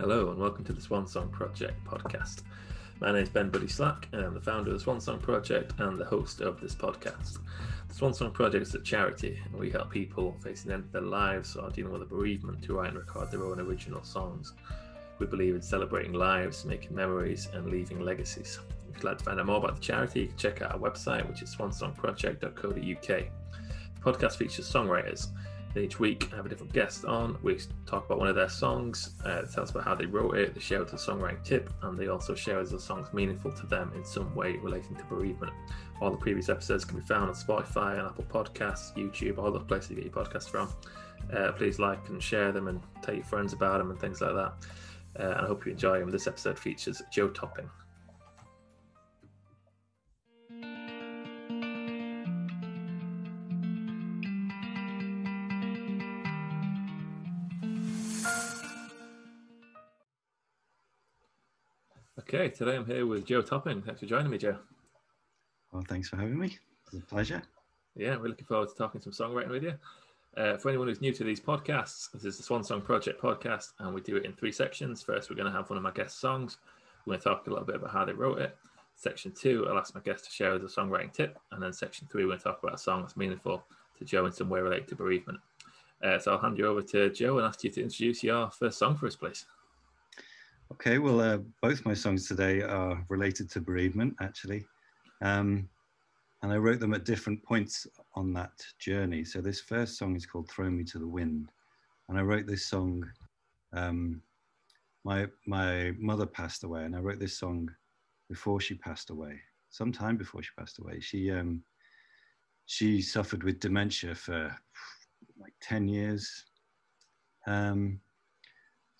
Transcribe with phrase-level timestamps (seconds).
[0.00, 2.40] Hello and welcome to the Swan Song Project podcast.
[3.00, 5.74] My name is Ben Buddy Slack and I'm the founder of the Swan Song Project
[5.76, 7.36] and the host of this podcast.
[7.86, 10.92] The Swan Song Project is a charity and we help people facing the end of
[10.92, 14.54] their lives or dealing with a bereavement to write and record their own original songs.
[15.18, 18.58] We believe in celebrating lives, making memories, and leaving legacies.
[18.88, 20.78] If you'd like to find out more about the charity, you can check out our
[20.78, 23.06] website, which is swansongproject.co.uk.
[23.06, 25.28] The podcast features songwriters
[25.76, 27.38] each week, I have a different guest on.
[27.42, 30.54] We talk about one of their songs, uh, tell us about how they wrote it,
[30.54, 33.92] they share us a songwriting tip, and they also share us songs meaningful to them
[33.94, 35.52] in some way relating to bereavement.
[36.00, 39.60] All the previous episodes can be found on Spotify and Apple Podcasts, YouTube, all the
[39.60, 40.68] places you get your podcasts from.
[41.32, 44.34] Uh, please like and share them and tell your friends about them and things like
[44.34, 44.52] that.
[45.18, 46.10] Uh, and I hope you enjoy them.
[46.10, 47.68] This episode features Joe Topping.
[62.32, 63.82] Okay, today I'm here with Joe Topping.
[63.82, 64.56] Thanks for joining me, Joe.
[65.72, 66.56] Well, thanks for having me.
[66.86, 67.42] It's a pleasure.
[67.96, 69.74] Yeah, we're looking forward to talking some songwriting with you.
[70.36, 73.72] Uh, for anyone who's new to these podcasts, this is the Swan Song Project podcast,
[73.80, 75.02] and we do it in three sections.
[75.02, 76.58] First, we're going to have one of my guest songs.
[77.04, 78.56] We're going to talk a little bit about how they wrote it.
[78.94, 81.36] Section two, I'll ask my guest to share a songwriting tip.
[81.50, 83.64] And then section three, we're going to talk about a song that's meaningful
[83.98, 85.40] to Joe in some way related to bereavement.
[86.00, 88.78] Uh, so I'll hand you over to Joe and ask you to introduce your first
[88.78, 89.46] song for us, please.
[90.72, 94.64] Okay, well, uh, both my songs today are related to bereavement, actually.
[95.20, 95.68] Um,
[96.42, 99.24] and I wrote them at different points on that journey.
[99.24, 101.50] So this first song is called Throw Me to the Wind.
[102.08, 103.04] And I wrote this song,
[103.72, 104.22] um,
[105.04, 107.68] my, my mother passed away, and I wrote this song
[108.28, 111.00] before she passed away, some time before she passed away.
[111.00, 111.64] She, um,
[112.66, 114.56] she suffered with dementia for
[115.36, 116.44] like 10 years.
[117.48, 118.00] Um,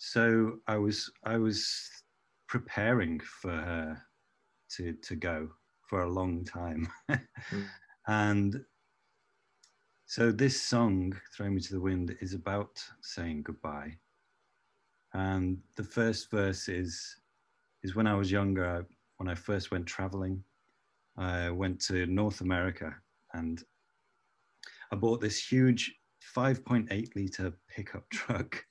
[0.03, 1.79] so I was I was
[2.49, 4.03] preparing for her
[4.77, 5.51] to to go
[5.83, 7.21] for a long time, mm.
[8.09, 8.65] and
[10.07, 13.99] so this song "Throw Me to the Wind" is about saying goodbye.
[15.13, 17.21] And the first verse is
[17.83, 18.87] is when I was younger.
[19.19, 20.43] When I first went traveling,
[21.19, 22.95] I went to North America
[23.35, 23.63] and
[24.91, 25.95] I bought this huge
[26.35, 28.65] 5.8 liter pickup truck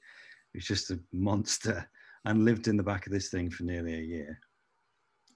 [0.54, 1.88] was just a monster
[2.26, 4.40] and lived in the back of this thing for nearly a year,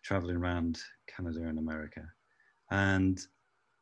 [0.04, 2.02] traveling around Canada and America.
[2.72, 3.20] And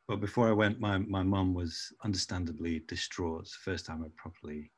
[0.08, 3.47] but before I went, my my mum was understandably distraught.
[3.64, 4.72] First time I'd properly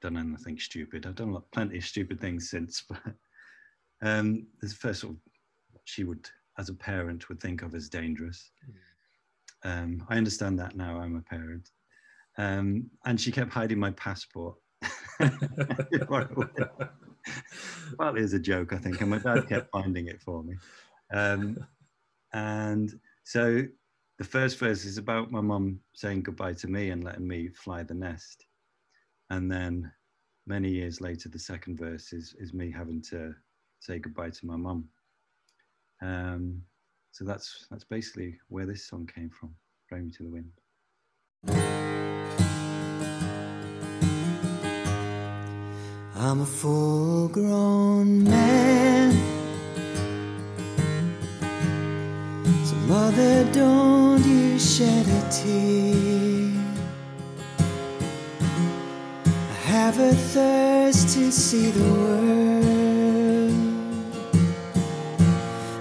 [0.00, 1.06] done anything stupid.
[1.06, 3.14] I've done plenty of stupid things since, but
[4.02, 5.18] um, the first sort of
[5.70, 8.50] what she would, as a parent, would think of as dangerous.
[9.64, 10.98] Um, I understand that now.
[10.98, 11.68] I'm a parent,
[12.36, 14.56] um, and she kept hiding my passport
[17.98, 20.56] well, it was a joke, I think, and my dad kept finding it for me.
[21.12, 21.58] Um,
[22.32, 23.64] and so
[24.18, 27.82] the first verse is about my mum saying goodbye to me and letting me fly
[27.82, 28.46] the nest.
[29.30, 29.90] And then
[30.46, 33.34] many years later, the second verse is, is me having to
[33.80, 34.88] say goodbye to my mum.
[36.00, 36.62] Um,
[37.12, 39.54] so that's that's basically where this song came from,
[39.88, 40.52] "Throw Me to the Wind."
[46.24, 49.10] I'm a full grown man.
[52.64, 56.52] So, mother, don't you shed a tear.
[59.26, 63.50] I have a thirst to see the world,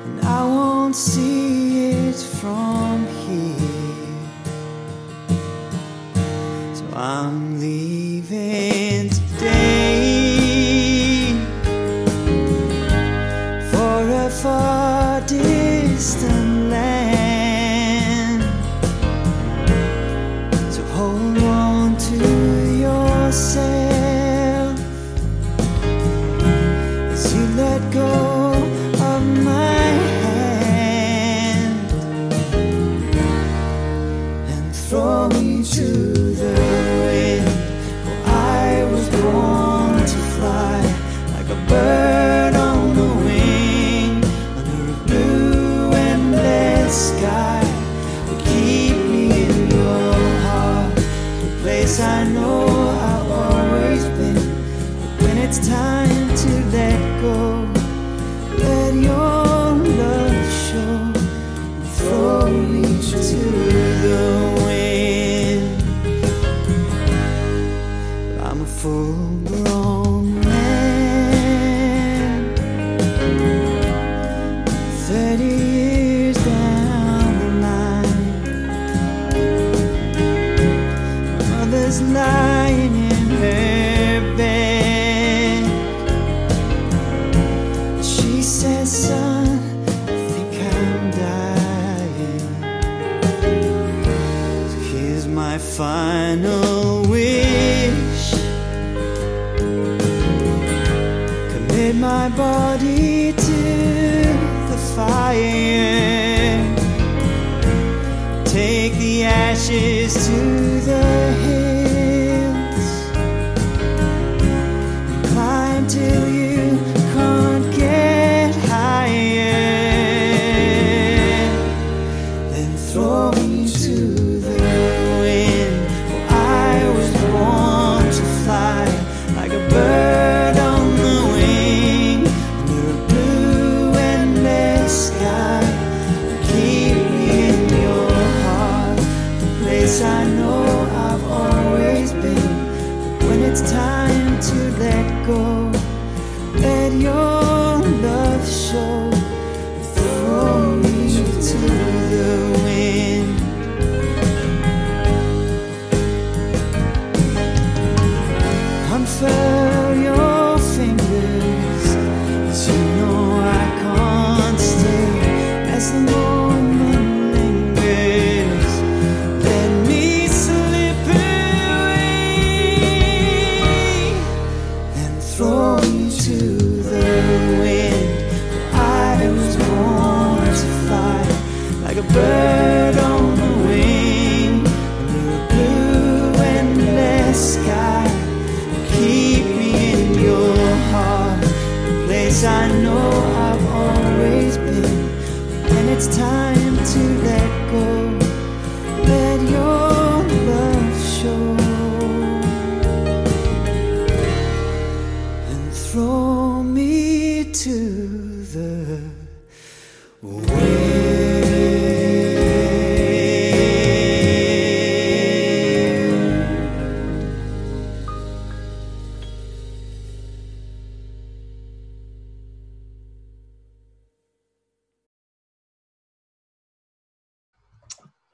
[0.05, 4.25] and I won't see it from here.
[6.73, 8.00] So, I'm leaving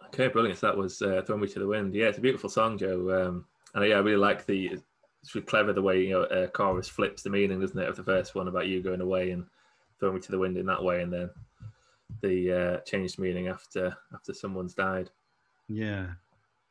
[0.07, 0.59] Okay, brilliant.
[0.59, 3.27] So that was uh, "Throw Me to the Wind." Yeah, it's a beautiful song, Joe.
[3.27, 4.68] Um, and yeah, I really like the.
[5.21, 7.95] It's really clever the way you know uh, chorus flips the meaning, doesn't it, of
[7.95, 9.45] the first one about you going away and
[10.00, 11.30] throw me to the wind in that way, and then
[12.21, 15.09] the uh, changed meaning after after someone's died.
[15.68, 16.07] Yeah.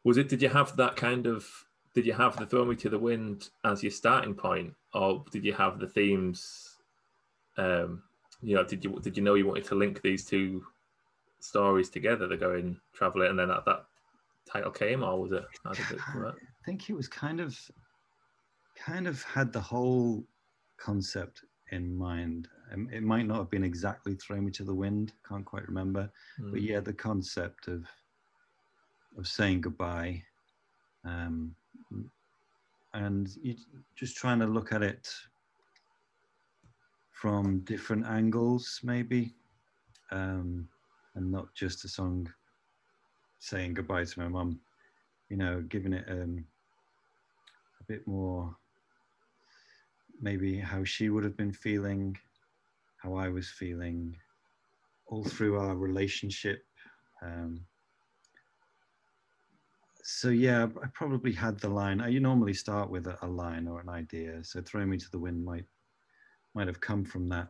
[0.05, 0.29] Was it?
[0.29, 1.47] Did you have that kind of?
[1.95, 5.45] Did you have the "Throw Me to the Wind" as your starting point, or did
[5.45, 6.77] you have the themes?
[7.59, 8.03] Um,
[8.43, 10.65] you know, did you did you know you wanted to link these two
[11.47, 13.87] stories together, to go and travel it, and then that, that
[14.51, 15.45] title came, or was it?
[15.65, 16.37] How did it work?
[16.41, 17.59] I think it was kind of
[18.77, 20.25] kind of had the whole
[20.79, 22.49] concept in mind.
[22.73, 26.11] Um, it might not have been exactly throw me to the wind, can't quite remember.
[26.39, 26.69] But Mm.
[26.69, 27.87] yeah, the concept of
[29.17, 30.23] of saying goodbye.
[31.05, 31.55] Um,
[32.93, 33.57] and you
[33.95, 35.09] just trying to look at it
[37.13, 39.35] from different angles, maybe.
[40.11, 40.69] Um,
[41.17, 42.33] and not just a song
[43.39, 44.61] saying goodbye to my mum,
[45.29, 46.45] you know, giving it um,
[47.81, 48.55] a bit more
[50.21, 52.17] maybe how she would have been feeling,
[53.03, 54.17] how I was feeling,
[55.07, 56.65] all through our relationship.
[57.23, 57.61] Um,
[60.03, 62.01] so yeah, I probably had the line.
[62.01, 64.43] I, you normally start with a, a line or an idea.
[64.45, 65.65] So "Throw Me to the Wind" might
[66.55, 67.49] might have come from that.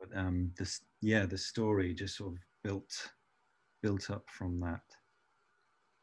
[0.00, 3.10] But um, this, yeah, the story just sort of built
[3.82, 4.82] built up from that.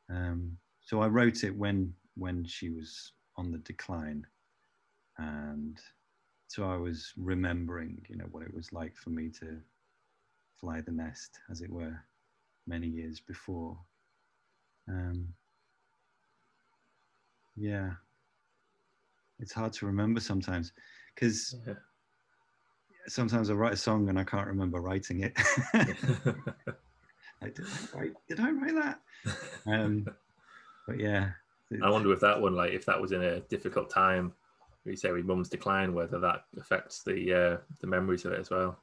[0.09, 4.25] Um, so I wrote it when when she was on the decline,
[5.17, 5.79] and
[6.47, 9.61] so I was remembering, you know, what it was like for me to
[10.59, 11.99] fly the nest, as it were,
[12.67, 13.77] many years before.
[14.87, 15.33] Um,
[17.55, 17.93] yeah,
[19.39, 20.71] it's hard to remember sometimes
[21.13, 21.73] because Yeah.
[23.07, 25.37] Sometimes I write a song and I can't remember writing it.
[27.41, 28.99] like, did, I write, did I write that?
[29.67, 30.05] Um,
[30.87, 31.31] but yeah,
[31.83, 34.33] I wonder if that one, like, if that was in a difficult time,
[34.85, 38.51] you say with mum's decline, whether that affects the uh, the memories of it as
[38.51, 38.77] well.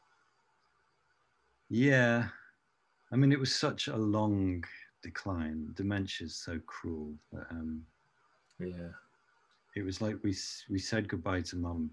[1.70, 2.26] Yeah,
[3.12, 4.64] I mean, it was such a long
[5.02, 5.68] decline.
[5.74, 7.14] Dementia's so cruel.
[7.32, 7.86] But, um,
[8.58, 8.90] Yeah.
[9.76, 10.34] it was like we
[10.68, 11.90] we said goodbye to mum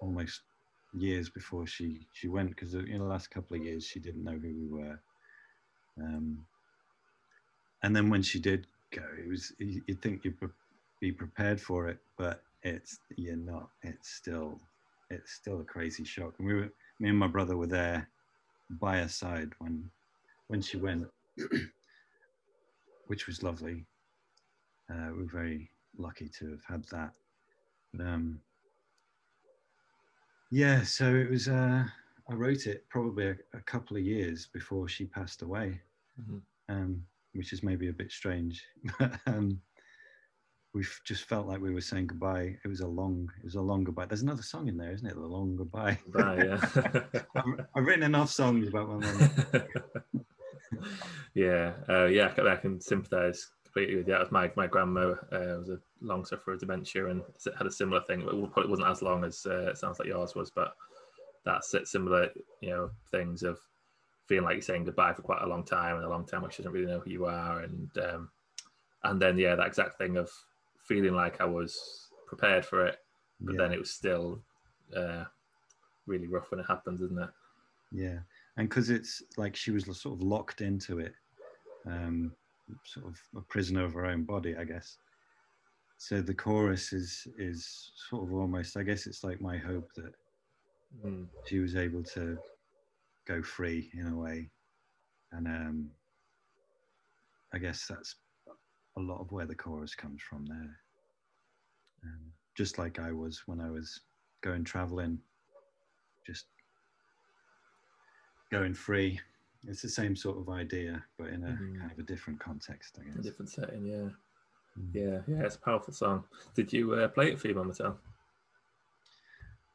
[0.00, 0.42] almost
[0.92, 4.32] years before she she went because in the last couple of years she didn't know
[4.38, 5.00] who we were.
[6.00, 6.44] Um,
[7.82, 10.38] and then when she did go, it was you- you'd think you'd
[11.00, 13.70] be prepared for it, but it's you're not.
[13.82, 14.60] It's still
[15.10, 16.34] it's still a crazy shock.
[16.38, 18.08] And we were me and my brother were there
[18.70, 19.90] by her side when
[20.48, 21.08] when she went.
[23.10, 23.84] which was lovely.
[24.88, 25.68] Uh, we're very
[25.98, 27.12] lucky to have had that.
[27.98, 28.40] Um,
[30.50, 31.48] yeah, so it was.
[31.48, 31.84] Uh,
[32.28, 35.80] I wrote it probably a, a couple of years before she passed away,
[36.20, 36.40] Mhm.
[36.68, 37.02] um,
[37.34, 38.64] which is maybe a bit strange.
[38.98, 39.60] But um,
[40.72, 42.56] we just felt like we were saying goodbye.
[42.64, 44.06] It was a long, it was a long goodbye.
[44.06, 45.14] There's another song in there, isn't it?
[45.14, 45.98] The long goodbye.
[46.16, 46.60] Yeah.
[47.36, 49.30] I've, I've written enough songs about my mum.
[51.34, 54.32] yeah, uh, yeah, I can sympathise completely with that.
[54.32, 57.22] My my grandma uh, was a long sufferer of dementia and
[57.56, 58.22] had a similar thing.
[58.24, 60.74] But it probably wasn't as long as uh, it sounds like yours was, but
[61.44, 63.58] that's it, similar, you know, things of
[64.26, 66.56] feeling like you're saying goodbye for quite a long time and a long time, which
[66.56, 68.30] doesn't really know who you are, and um,
[69.04, 70.30] and then yeah, that exact thing of
[70.86, 72.98] feeling like I was prepared for it,
[73.40, 73.62] but Yeah.
[73.62, 74.42] then it was still
[74.96, 75.24] uh,
[76.06, 77.30] really rough when it happens, isn't it?
[77.92, 78.18] Yeah,
[78.56, 81.14] and because it's like she was sort of locked into it,
[81.86, 82.32] um,
[82.84, 84.98] sort of a prisoner of her own body, I guess.
[85.98, 90.14] So the chorus is is sort of almost, I guess it's like my hope that
[91.04, 91.28] Mm.
[91.46, 92.36] she was able to
[93.26, 94.50] go free in a way,
[95.30, 95.90] and um,
[97.54, 98.16] I guess that's
[98.96, 100.76] a lot of where the chorus comes from there.
[102.04, 104.00] Um, just like I was when I was
[104.42, 105.18] going traveling,
[106.26, 106.46] just
[108.50, 109.20] going free.
[109.66, 111.78] It's the same sort of idea, but in a Mhm.
[111.78, 113.24] kind of a different context, I A guess.
[113.24, 114.08] different setting, yeah.
[114.78, 114.94] Mm.
[114.94, 116.24] Yeah, yeah, it's a powerful song.
[116.54, 117.98] Did you uh, play it for your mum at all?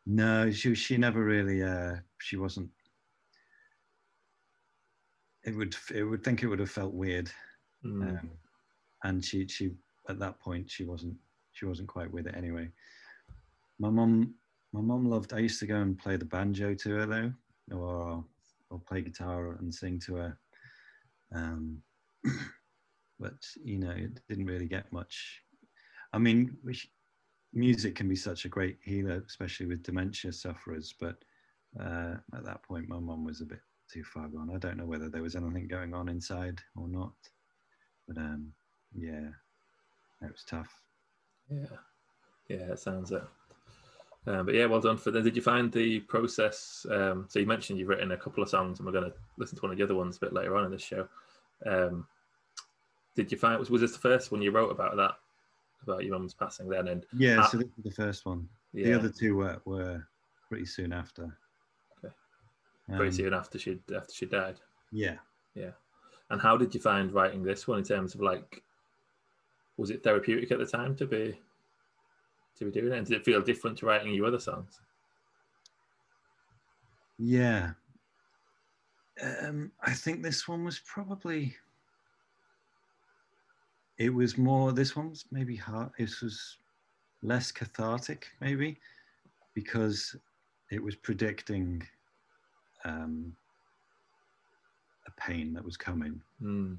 [0.07, 1.61] No, she she never really.
[1.63, 2.69] Uh, she wasn't.
[5.43, 7.31] It would it would think it would have felt weird,
[7.83, 8.19] Mm.
[8.19, 8.29] um,
[9.03, 9.75] and she she
[10.09, 11.15] at that point she wasn't
[11.53, 12.71] she wasn't quite with it anyway.
[13.79, 14.35] My mum
[14.73, 15.33] my mum loved.
[15.33, 17.33] I used to go and play the banjo to her though,
[17.75, 18.25] or
[18.69, 20.37] or play guitar and sing to her.
[21.33, 21.81] Um,
[23.19, 25.41] but you know, it didn't really get much.
[26.13, 26.57] I mean,
[27.53, 30.93] music can be such a great healer, especially with dementia sufferers.
[30.99, 31.15] But
[31.79, 33.59] uh, at that point, my mum was a bit
[33.91, 34.51] too far gone.
[34.53, 37.13] I don't know whether there was anything going on inside or not.
[38.07, 38.51] But um,
[38.93, 39.29] yeah,
[40.21, 40.69] it was tough.
[41.49, 41.77] Yeah,
[42.47, 43.23] yeah, it sounds it.
[44.27, 45.23] Um, but yeah, well done for that.
[45.23, 46.85] Did you find the process?
[46.89, 49.55] Um, so you mentioned you've written a couple of songs, and we're going to listen
[49.57, 51.07] to one of the other ones a bit later on in this show.
[51.65, 52.07] Um,
[53.15, 55.11] did you find was, was this the first one you wrote about that
[55.83, 56.87] about your mum's passing then?
[56.87, 57.45] And Yeah, Ah.
[57.47, 58.49] so this is the first one.
[58.73, 60.05] yeah, The other two were, were
[60.49, 61.37] pretty soon after.
[62.03, 62.13] Okay.
[62.89, 64.59] Um, pretty soon after she after she died.
[64.91, 65.17] Yeah.
[65.53, 65.71] Yeah.
[66.31, 68.63] And how did you find writing this one in terms of like,
[69.77, 71.39] was it therapeutic at the time to be
[72.57, 72.97] to be doing it?
[72.97, 74.79] And did it feel different to writing your other songs?
[77.17, 77.71] Yeah.
[79.41, 81.55] Um, I think this one was probably.
[83.97, 84.73] It was more.
[84.73, 85.89] This one was maybe hard.
[85.97, 86.57] This was
[87.23, 88.77] less cathartic, maybe,
[89.53, 90.15] because
[90.69, 91.81] it was predicting
[92.83, 93.35] um,
[95.07, 96.21] a pain that was coming.
[96.43, 96.77] Mm.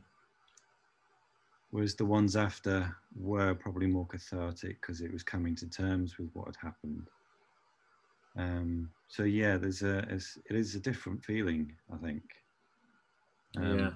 [1.77, 6.31] Whereas the ones after were probably more cathartic because it was coming to terms with
[6.33, 7.11] what had happened.
[8.35, 12.23] Um, so yeah, there's a it's, it is a different feeling, I think.
[13.59, 13.91] Um, yeah.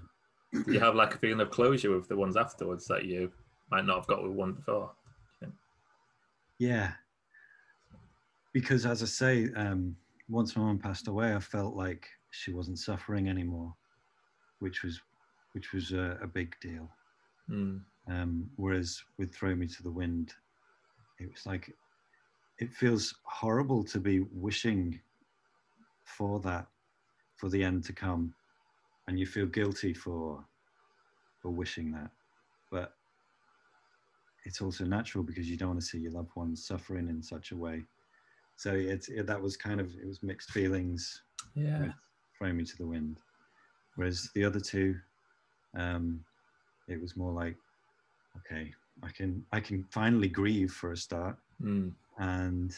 [0.67, 3.33] You have like a feeling of closure with the ones afterwards that you
[3.71, 4.91] might not have got with one before?
[6.59, 6.93] Yeah.
[8.53, 9.97] Because as I say, um,
[10.29, 13.75] once my mum passed away, I felt like she wasn't suffering anymore,
[14.59, 15.01] which was
[15.53, 16.91] which was a, a big deal.
[17.49, 17.81] Mm.
[18.09, 20.35] Um, whereas with Throw Me to the Wind,
[21.19, 21.75] it was like,
[22.59, 25.01] it feels horrible to be wishing
[26.05, 26.67] for that,
[27.37, 28.35] for the end to come.
[29.07, 30.45] And you feel guilty for,
[31.41, 32.11] for wishing that.
[32.71, 32.95] But
[34.45, 37.53] it's also natural because you don't want to see your loved ones suffering in such
[37.53, 37.83] a way.
[38.57, 41.23] So it's, it, that was kind of, it was mixed feelings
[41.55, 41.93] Yeah.
[42.39, 43.19] Throw Me to the Wind.
[43.97, 44.97] Whereas the other two,
[45.77, 46.25] um,
[46.91, 47.57] it was more like,
[48.39, 51.93] okay, I can I can finally grieve for a start, Mm.
[52.19, 52.75] and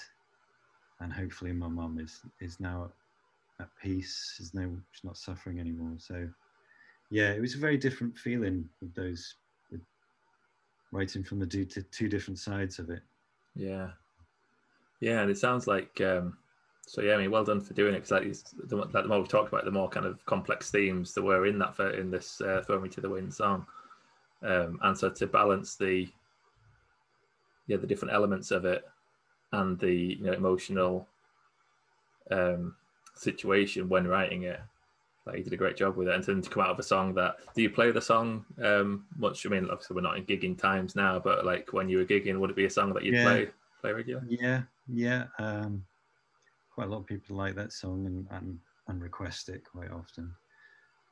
[1.00, 2.90] and hopefully my mum is is now
[3.61, 4.37] at peace.
[4.40, 5.95] Is no she's not suffering anymore.
[5.99, 6.28] So
[7.11, 9.37] yeah, it was a very different feeling with those
[9.71, 9.81] with
[10.92, 13.02] writing from the two, two different sides of it.
[13.54, 13.90] Yeah.
[15.00, 16.38] Yeah, and it sounds like um
[16.87, 19.19] so yeah, I mean, well done for doing it because like, the, like the more
[19.19, 22.40] we've talked about, the more kind of complex themes that were in that in this
[22.40, 23.66] uh, "Throw Me to the Wind" song,
[24.42, 26.08] um, and so to balance the
[27.66, 28.84] yeah the different elements of it
[29.52, 31.06] and the you know emotional
[32.30, 32.75] um,
[33.14, 34.61] situation when writing it,
[35.26, 36.82] Like you did a great job with it, and then to come out of a
[36.82, 37.37] song that.
[37.54, 39.46] Do you play the song um, much?
[39.46, 42.38] I mean, obviously we're not in gigging times now, but like when you were gigging,
[42.38, 43.22] would it be a song that you'd Yeah.
[43.25, 43.49] play
[43.80, 44.38] play regularly?
[44.40, 45.26] Yeah, yeah.
[45.38, 45.84] Um,
[46.70, 48.58] quite a lot of people like that song and, and,
[48.88, 50.34] and request it quite often.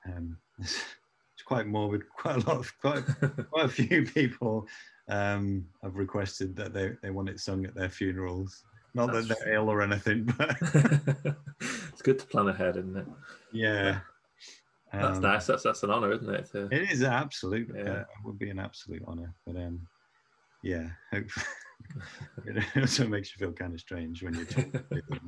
[0.07, 0.39] Um,
[1.41, 2.03] it's, quite morbid.
[2.17, 3.05] Quite a lot of quite,
[3.51, 4.67] quite a few people
[5.09, 8.65] um, have requested that they, they want it sung at their funerals.
[8.95, 10.57] Not That's that they're ill or anything, but
[11.61, 13.07] it's good to plan ahead, isn't it?
[13.53, 14.01] yeah.
[14.93, 15.47] That's Um, nice.
[15.47, 16.51] That's that's an honour, isn't it?
[16.51, 17.71] To, It is absolute.
[17.73, 17.83] Yeah.
[17.83, 19.33] Uh, it would be an absolute honour.
[19.47, 19.87] But um,
[20.65, 21.27] yeah, hope
[22.47, 25.19] it also makes you feel kind of strange when you're talking to people.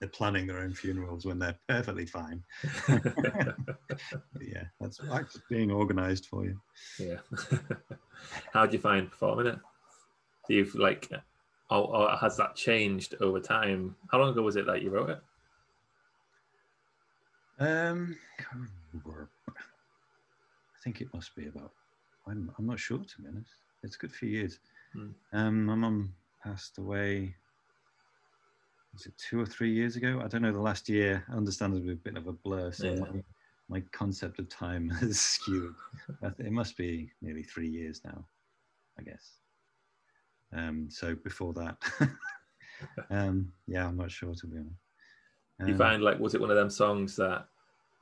[0.00, 2.42] They're planning their own funerals when they're perfectly fine.
[4.40, 6.60] Yeah, that's that's being organised for you.
[6.98, 7.18] yeah.
[8.52, 9.58] How do you find performing it?
[10.48, 11.08] Do you like,
[11.70, 13.96] or, or has that changed over time?
[14.10, 15.20] How long ago was it that you wrote it?
[17.58, 18.16] Um.
[18.94, 21.72] I think it must be about.
[22.26, 23.50] I'm I'm not sure to be honest.
[23.82, 24.58] It's a good few years.
[24.92, 25.08] Hmm.
[25.32, 27.34] Um, my mum passed away.
[28.92, 30.20] Was it two or three years ago?
[30.22, 30.52] I don't know.
[30.52, 32.72] The last year, I understand, understandably, a bit of a blur.
[32.72, 33.00] So Yeah.
[33.00, 33.22] my,
[33.68, 35.74] my concept of time has skewed.
[36.38, 38.24] It must be nearly three years now,
[38.98, 39.38] I guess.
[40.52, 41.78] Um, so before that,
[43.10, 44.76] um, yeah, I'm not sure to be honest.
[45.64, 47.46] Do you Um, find like was it one of them songs that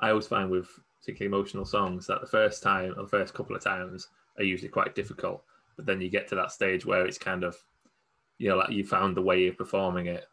[0.01, 0.69] I always find with
[0.99, 4.69] particularly emotional songs that the first time or the first couple of times are usually
[4.71, 5.45] quite difficult,
[5.81, 7.57] but then you get to that stage where it's kind of
[8.37, 10.27] you know like you found the way of performing it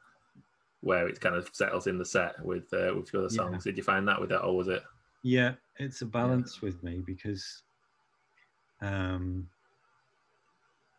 [0.81, 3.37] where it kind of settles in the set with uh, with the other Yeah.
[3.37, 3.63] songs.
[3.63, 4.83] Did you find that with that, or was it?
[5.23, 7.63] Yeah, it's a balance with me because
[8.81, 9.47] um,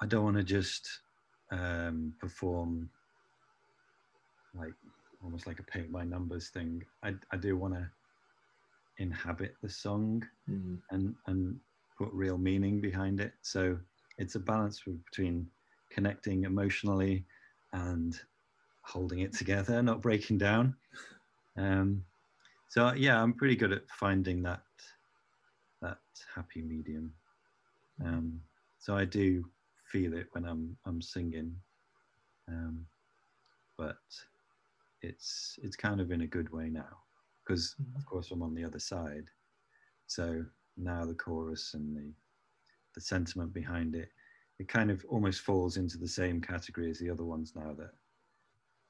[0.00, 0.88] I don't want to just
[1.52, 2.88] um, perform
[4.54, 4.74] like
[5.22, 6.82] almost like a paint by numbers thing.
[7.02, 7.88] I, I do want to
[8.98, 11.56] inhabit the song Mm, and and
[11.98, 13.32] put real meaning behind it.
[13.42, 13.78] So
[14.18, 15.46] it's a balance between
[15.90, 17.24] connecting emotionally
[17.72, 18.20] and
[18.83, 20.74] holding it together, not breaking down.
[21.57, 22.04] Um,
[22.68, 24.62] so yeah, I'm pretty good at finding that
[25.81, 25.98] that
[26.35, 27.12] happy medium.
[28.04, 28.40] Um,
[28.78, 29.44] so I do
[29.90, 31.54] feel it when I'm I'm singing,
[32.48, 32.87] um,
[33.76, 33.98] but
[35.02, 36.98] it's it's kind of in a good way now
[37.44, 39.28] because of course I'm on the other side.
[40.07, 40.44] So
[40.76, 42.12] now the chorus and the
[42.98, 44.08] the sentiment behind it,
[44.58, 47.92] it kind of almost falls into the same category as the other ones now that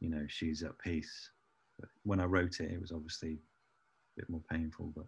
[0.01, 1.31] you know she's at peace.
[1.79, 5.05] But when I wrote it, it was obviously a bit more painful, but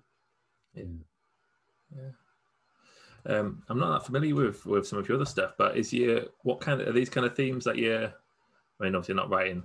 [1.96, 3.36] Yeah.
[3.36, 6.24] Um, I'm not that familiar with with some of your other stuff, but is your
[6.42, 8.06] what kind of are these kind of themes that you're?
[8.06, 9.62] I mean, obviously, not writing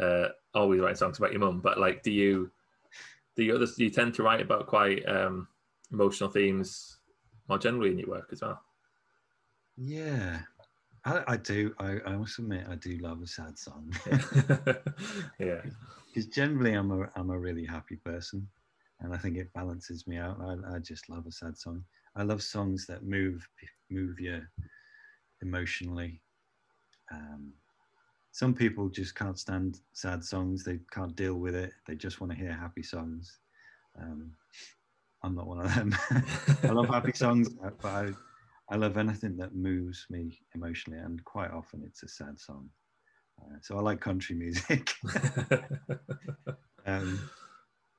[0.00, 2.50] uh, always writing songs about your mum, but like, do you
[3.36, 5.46] do you others do you tend to write about quite um,
[5.92, 6.95] emotional themes
[7.48, 8.62] more generally in your work as well?
[9.76, 10.40] yeah,
[11.04, 11.74] I, I do.
[11.78, 13.92] I, I must admit, I do love a sad song
[15.38, 15.62] yeah,
[16.08, 18.48] because generally I'm a I'm a really happy person,
[19.00, 20.40] and I think it balances me out.
[20.40, 21.84] I, I just love a sad song.
[22.16, 23.46] I love songs that move
[23.90, 24.42] move you
[25.42, 26.20] emotionally.
[27.12, 27.52] Um,
[28.32, 30.64] some people just can't stand sad songs.
[30.64, 31.72] They can't deal with it.
[31.86, 33.38] They just want to hear happy songs.
[34.00, 34.32] Um,
[35.22, 35.96] I'm not one of them.
[36.62, 38.08] I love happy songs, uh, but I,
[38.70, 42.68] I love anything that moves me emotionally, and quite often it's a sad song.
[43.40, 44.94] Uh, so I like country music.
[46.86, 47.30] um,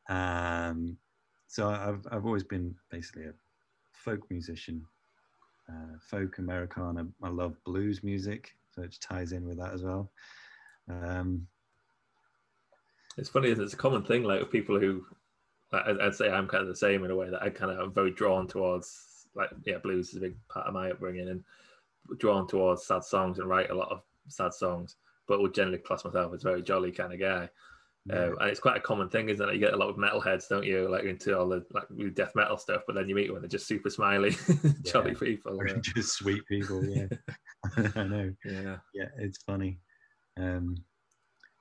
[0.10, 0.98] um,
[1.48, 3.34] so I've I've always been basically a
[3.94, 4.86] folk musician,
[5.70, 7.08] uh, folk Americana.
[7.24, 10.12] I love blues music, so it ties in with that as well.
[10.90, 11.48] Um,
[13.18, 13.50] it's funny.
[13.50, 15.04] It's a common thing, like with people who,
[15.72, 17.72] like, I'd, I'd say I'm kind of the same in a way that I kind
[17.72, 21.30] of am very drawn towards, like, yeah, blues is a big part of my upbringing,
[21.30, 21.44] and
[22.18, 24.96] drawn towards sad songs and write a lot of sad songs,
[25.28, 27.50] but would generally class myself as a very jolly kind of guy.
[28.10, 29.54] Um, and it's quite a common thing, isn't it?
[29.54, 30.88] You get a lot of metalheads, don't you?
[30.88, 33.68] Like into all the like death metal stuff, but then you meet when they're just
[33.68, 34.36] super smiley,
[34.84, 35.60] jolly people.
[35.66, 35.74] Yeah.
[35.82, 36.86] just sweet people.
[36.86, 37.08] Yeah,
[37.96, 38.34] I know.
[38.46, 38.78] yeah.
[38.94, 39.80] Yeah, it's funny.
[40.38, 40.78] Um,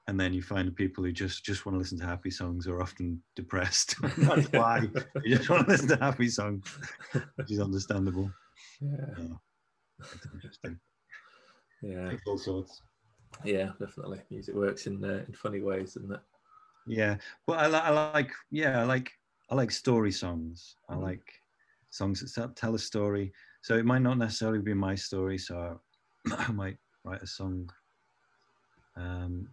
[0.09, 2.81] and then you find people who just just want to listen to happy songs are
[2.81, 3.97] often depressed.
[4.19, 4.89] That's why
[5.25, 6.65] you just want to listen to happy songs,
[7.37, 8.31] which is understandable.
[8.81, 9.35] Yeah.
[10.01, 10.79] It's interesting.
[11.83, 12.11] Yeah.
[12.11, 12.83] Takes all sorts.
[13.45, 14.21] Yeah, definitely.
[14.31, 16.21] Music works in uh, in funny ways, doesn't it?
[16.87, 17.17] Yeah,
[17.47, 19.11] well, I, li- I like yeah, I like
[19.51, 20.77] I like story songs.
[20.89, 21.03] I Mhm.
[21.03, 21.33] like
[21.91, 23.33] songs that tell- tell a story.
[23.63, 25.39] So it might not necessarily be my story.
[25.39, 25.81] So
[26.31, 27.69] I might write a song.
[28.97, 29.49] Um,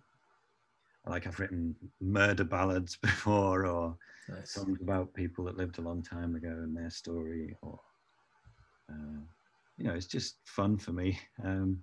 [1.05, 3.97] like I've written murder ballads before, or
[4.29, 4.53] Nice.
[4.53, 7.79] songs about people that lived a long time ago and their story, or
[8.89, 9.19] uh,
[9.77, 11.19] you know, it's just fun for me.
[11.43, 11.79] Um,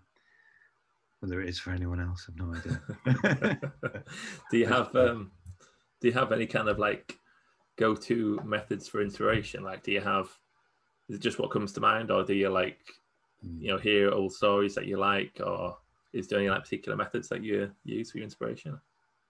[1.20, 3.61] whether it is for anyone else, I've no idea.
[4.50, 5.33] do you have um,
[6.00, 7.18] do you have any kind of like
[7.76, 9.62] go-to methods for inspiration?
[9.62, 10.30] Like, do you have
[11.09, 12.78] is it just what comes to mind, or do you like
[13.59, 15.76] you know hear old stories that you like, or
[16.12, 18.80] is there any like particular methods that you use for your inspiration?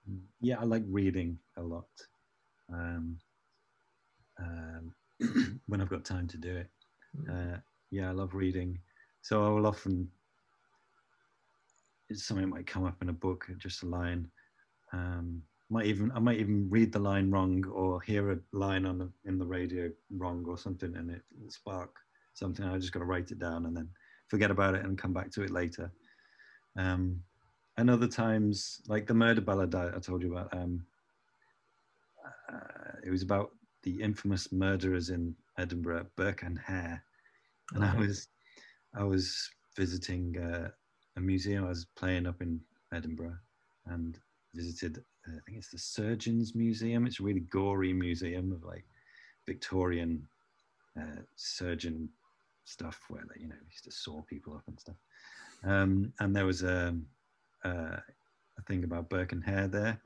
[0.08, 0.20] Mm.
[0.40, 1.88] Yeah, I like reading a lot.
[2.72, 3.18] Um,
[4.38, 4.94] um,
[5.66, 6.70] when I've got time to do it.
[7.30, 7.58] Uh,
[7.90, 8.78] yeah, I love reading.
[9.22, 10.10] So I will often,
[12.08, 14.30] it's something that might come up in a book, just a line.
[14.92, 18.98] Um, might even I might even read the line wrong or hear a line on
[18.98, 21.94] the in the radio wrong or something, and it will spark
[22.34, 22.64] something.
[22.64, 23.88] I just got to write it down and then
[24.28, 25.92] forget about it and come back to it later.
[26.76, 27.22] Um,
[27.80, 30.84] and other times, like the murder ballad I, I told you about, um,
[32.52, 33.52] uh, it was about
[33.84, 37.02] the infamous murderers in Edinburgh, Burke and Hare.
[37.72, 38.28] And I was,
[38.94, 40.68] I was visiting uh,
[41.16, 41.64] a museum.
[41.64, 42.60] I was playing up in
[42.92, 43.38] Edinburgh
[43.86, 44.18] and
[44.54, 44.98] visited.
[45.26, 47.06] Uh, I think it's the Surgeons Museum.
[47.06, 48.84] It's a really gory museum of like
[49.46, 50.28] Victorian
[51.00, 52.10] uh, surgeon
[52.66, 54.96] stuff where they, you know, used to saw people up and stuff.
[55.64, 56.94] Um, and there was a,
[57.64, 58.02] a,
[58.58, 60.00] a thing about Burke and Hare there,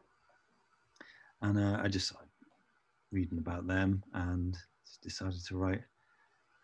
[1.42, 2.28] and uh, I just started
[3.12, 4.56] reading about them and
[5.02, 5.82] decided to write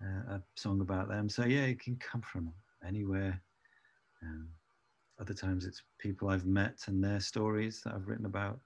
[0.03, 1.29] uh, a song about them.
[1.29, 2.53] So yeah, it can come from
[2.87, 3.41] anywhere.
[4.23, 4.49] Um,
[5.21, 8.61] other times it's people I've met and their stories that I've written about,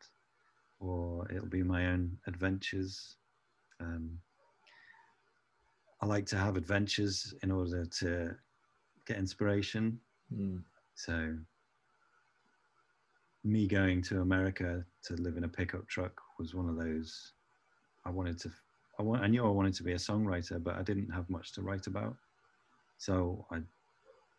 [0.78, 3.16] or it'll be my own adventures.
[3.80, 4.18] Um,
[6.00, 8.36] I like to have adventures in order to
[9.06, 9.98] get inspiration.
[10.32, 10.62] Mm.
[10.94, 11.34] So,
[13.44, 17.32] me going to America to live in a pickup truck was one of those.
[18.06, 18.50] I wanted to,
[18.98, 21.52] I, want, I knew I wanted to be a songwriter, but I didn't have much
[21.54, 22.16] to write about.
[22.98, 23.58] So I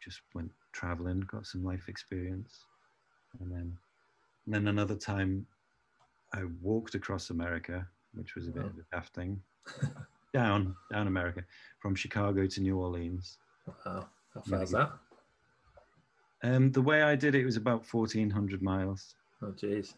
[0.03, 2.65] just went traveling, got some life experience,
[3.39, 3.77] and then,
[4.45, 5.45] and then another time,
[6.33, 8.69] I walked across America, which was a bit Wow.
[8.69, 9.41] of a daft thing.
[10.33, 11.43] down, down America,
[11.79, 13.37] from Chicago to New Orleans.
[13.85, 14.91] Wow, how far is that?
[16.43, 19.15] Um, the way I did it was about fourteen hundred miles.
[19.41, 19.93] Oh, jeez,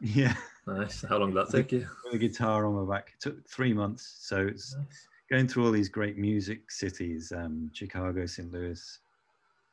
[0.00, 0.34] Yeah,
[0.66, 1.02] nice.
[1.08, 1.86] How long did that take you?
[2.04, 3.12] with a guitar on my back.
[3.14, 5.08] It took three months, so it's Nice.
[5.30, 8.50] going through all these great music cities: um, Chicago, St.
[8.52, 8.98] Louis,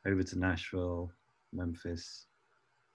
[0.06, 1.12] over to Nashville,
[1.52, 2.26] Memphis,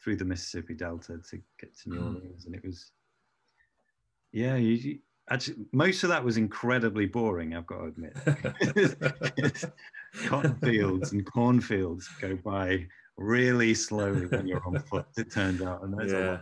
[0.04, 2.06] through the Mississippi Delta to get to New Mhm.
[2.16, 2.92] Orleans, and it was,
[4.32, 7.56] yeah, you, you- actually most of that was incredibly boring.
[7.56, 8.16] I've got to admit.
[10.26, 12.88] cotton fields and cornfields go by
[13.22, 15.06] really slowly when you're on foot.
[15.18, 16.40] It turned out, and there's yeah.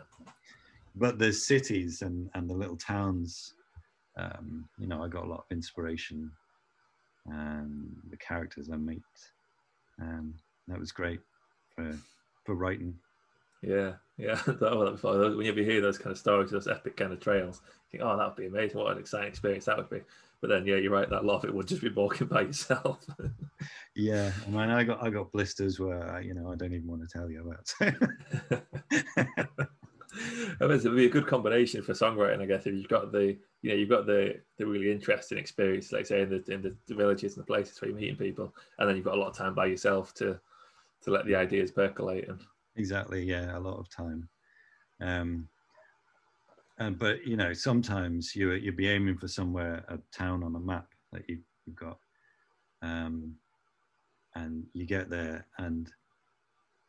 [0.96, 3.54] But the cities and and the little towns,
[4.18, 6.32] um, you know, I got a lot of inspiration,
[7.28, 9.02] and the characters I meet,
[10.02, 10.34] um,
[10.68, 11.20] that was great
[11.76, 11.98] for
[12.46, 12.96] for writing.
[13.62, 14.42] yeah, yeah.
[14.48, 15.38] oh, that'd be fun.
[15.38, 17.62] When you ever hear those kind of stories, those epic kind of trails,
[17.92, 18.80] you think, oh, that would be amazing.
[18.80, 20.02] What an exciting experience that would be.
[20.42, 21.10] But then, yeah, you're right.
[21.10, 23.06] That lot of it would just be walking by yourself.
[23.96, 27.02] Yeah, I mean, I got I got blisters where you know I don't even want
[27.02, 27.74] to tell you about.
[30.62, 32.66] I mean, it would be a good combination for songwriting, I guess.
[32.66, 36.22] If you've got the, you know, you've got the the really interesting experience, like say
[36.22, 38.96] in the in the, the villages and the places where you're meeting people, and then
[38.96, 40.40] you've got a lot of time by yourself to
[41.02, 42.30] to let the ideas percolate.
[42.30, 42.40] And
[42.76, 44.30] exactly yeah a lot of time
[45.02, 45.48] um
[46.80, 50.60] and but you know sometimes you you'd be aiming for somewhere a town on a
[50.60, 51.98] map that you, you've got
[52.82, 53.36] um
[54.36, 55.92] and you get there and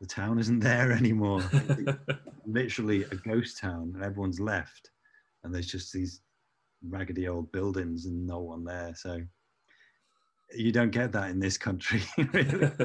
[0.00, 1.42] the town isn't there anymore.
[2.46, 4.90] Literally a ghost town and everyone's left
[5.44, 6.20] and there's just these
[6.88, 8.94] raggedy old buildings and no one there.
[8.96, 9.20] So
[10.56, 12.70] you don't get that in this country really.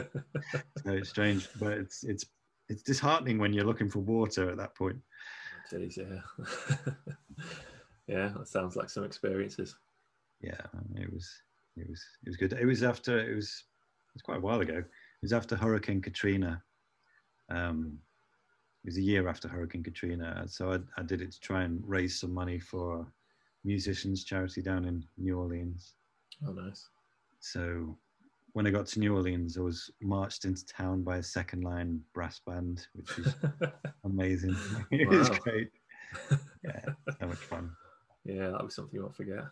[0.83, 2.25] So it's strange but it's it's
[2.69, 4.97] it's disheartening when you're looking for water at that point
[5.71, 6.21] Jeez, yeah,
[8.07, 8.27] yeah.
[8.37, 9.75] That sounds like some experiences.
[10.41, 10.61] yeah
[10.95, 11.27] it was
[11.77, 13.63] it was it was good it was after it was
[14.09, 16.61] it was quite a while ago it was after hurricane katrina
[17.49, 17.97] um
[18.83, 21.81] it was a year after hurricane katrina so i, I did it to try and
[21.85, 23.07] raise some money for
[23.63, 25.95] musicians charity down in new orleans
[26.45, 26.89] Oh, nice.
[27.39, 27.97] so
[28.55, 31.99] when i got to new orleans i was marched into town by a second line
[32.13, 33.35] brass band which was
[34.05, 34.55] amazing
[34.91, 35.69] it was great
[36.63, 36.85] yeah
[37.19, 37.69] so much fun
[38.25, 39.43] yeah, that was something you won't forget.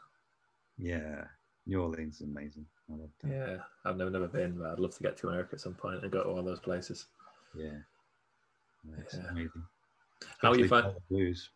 [0.80, 1.26] Yeah,
[1.68, 2.66] New Orleans is amazing.
[2.90, 3.30] I loved it.
[3.30, 6.02] Yeah, I've never never been, but I'd love to get to America at some point
[6.02, 7.06] and go to one of those places.
[7.56, 7.78] Yeah,
[8.98, 9.30] it's Yeah.
[9.30, 9.64] amazing.
[10.40, 10.84] How are you especially find?
[10.86, 11.50] Tyler Blues.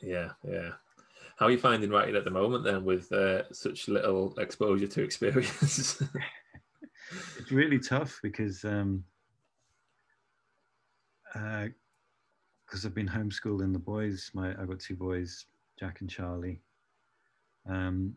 [0.00, 0.70] Yeah, yeah.
[1.36, 5.02] How are you finding writing at the moment then, with uh, such little exposure to
[5.02, 6.00] experience?
[7.38, 9.04] It's really tough because um,
[11.32, 14.30] because I've been homeschooling the boys.
[14.34, 15.46] My I've got two boys,
[15.78, 16.60] Jack and Charlie.
[17.68, 18.14] Um,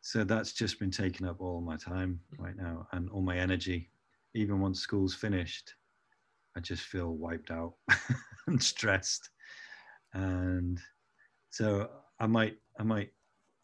[0.00, 3.90] so that's just been taking up all my time right now and all my energy.
[4.34, 5.74] Even once school's finished,
[6.56, 7.74] I just feel wiped out
[8.46, 9.30] and stressed.
[10.14, 10.80] And
[11.50, 13.10] so I might I might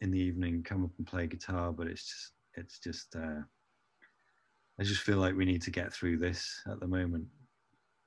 [0.01, 3.41] in the evening come up and play guitar, but it's just it's just uh,
[4.79, 7.27] I just feel like we need to get through this at the moment.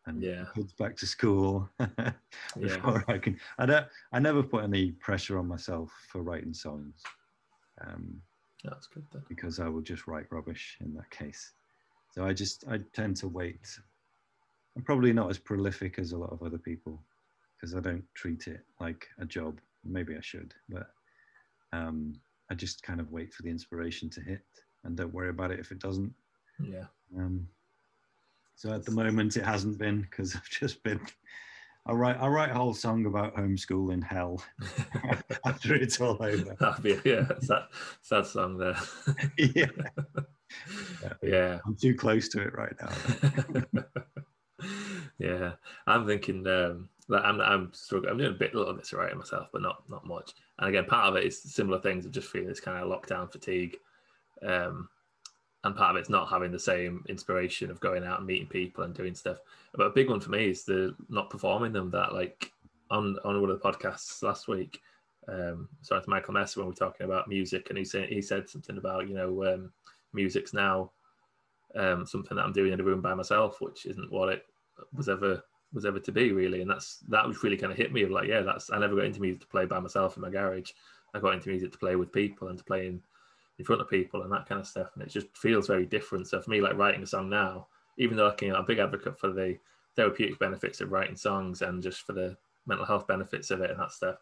[0.06, 0.46] And Yeah.
[0.54, 2.14] kids back to school yeah,
[2.60, 3.38] before I can.
[3.58, 3.86] I don't.
[4.12, 7.02] I never put any pressure on myself for writing songs,
[7.86, 8.22] um,
[8.64, 9.22] that's good then.
[9.28, 11.52] because I will just write rubbish in that case.
[12.12, 13.78] So I just I tend to wait.
[14.76, 17.02] I'm probably not as prolific as a lot of other people
[17.56, 19.60] because I don't treat it like a job.
[19.84, 20.86] Maybe I should, but
[21.72, 22.14] um,
[22.50, 24.44] I just kind of wait for the inspiration to hit
[24.84, 26.14] and don't worry about it if it doesn't.
[26.62, 26.84] Yeah,
[27.16, 27.48] Um,
[28.56, 31.00] so at the moment, it hasn't been because I've just been.
[31.86, 34.42] I write I write a whole song about homeschooling hell
[35.46, 36.54] after it's all over.
[36.60, 37.62] that'd be yeah, sad,
[38.02, 38.76] sad song there.
[39.38, 39.66] yeah,
[41.22, 41.58] yeah.
[41.64, 44.64] I'm too close to it right now.
[45.18, 45.52] yeah,
[45.86, 48.10] I'm thinking um, that I'm I'm struggling.
[48.12, 50.32] I'm doing a bit a little bit of writing myself, but not not much.
[50.58, 53.30] And again, part of it is similar things of just feeling this kind of lockdown
[53.30, 53.76] fatigue,
[54.46, 54.88] um,
[55.64, 58.84] and part of it's not having the same inspiration of going out and meeting people
[58.84, 59.38] and doing stuff.
[59.74, 61.90] But a big one for me is the not performing them.
[61.90, 62.52] That like
[62.90, 64.80] on on one of the podcasts last week.
[65.28, 68.22] Um, sorry to Michael Messer when we were talking about music, and he said he
[68.22, 69.72] said something about you know um,
[70.12, 70.90] music's now
[71.76, 74.46] um, something that I'm doing in a room by myself, which isn't what it
[74.94, 75.42] was ever
[75.72, 76.62] was ever to be really.
[76.62, 78.96] And that's that was really kind of hit me of like, yeah, that's I never
[78.96, 80.72] got into music to play by myself in my garage.
[81.14, 83.02] I got into music to play with people and to play in,
[83.58, 84.90] in front of people and that kind of stuff.
[84.94, 86.28] And it just feels very different.
[86.28, 87.66] So for me, like writing a song now,
[87.98, 89.58] even though I can, I'm a big advocate for the
[89.96, 93.80] therapeutic benefits of writing songs and just for the mental health benefits of it and
[93.80, 94.16] that stuff.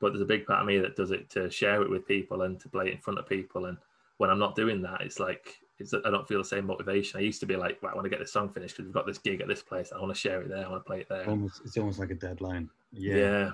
[0.00, 2.42] But there's a big part of me that does it to share it with people
[2.42, 3.66] and to play it in front of people.
[3.66, 3.78] And
[4.18, 7.18] when I'm not doing that, it's like it's, I don't feel the same motivation.
[7.18, 8.94] I used to be like, well, I want to get this song finished because we've
[8.94, 9.90] got this gig at this place.
[9.94, 10.64] I want to share it there.
[10.64, 11.28] I want to play it there.
[11.28, 12.68] almost, it's almost like a deadline.
[12.92, 13.16] yeah.
[13.16, 13.50] Yeah,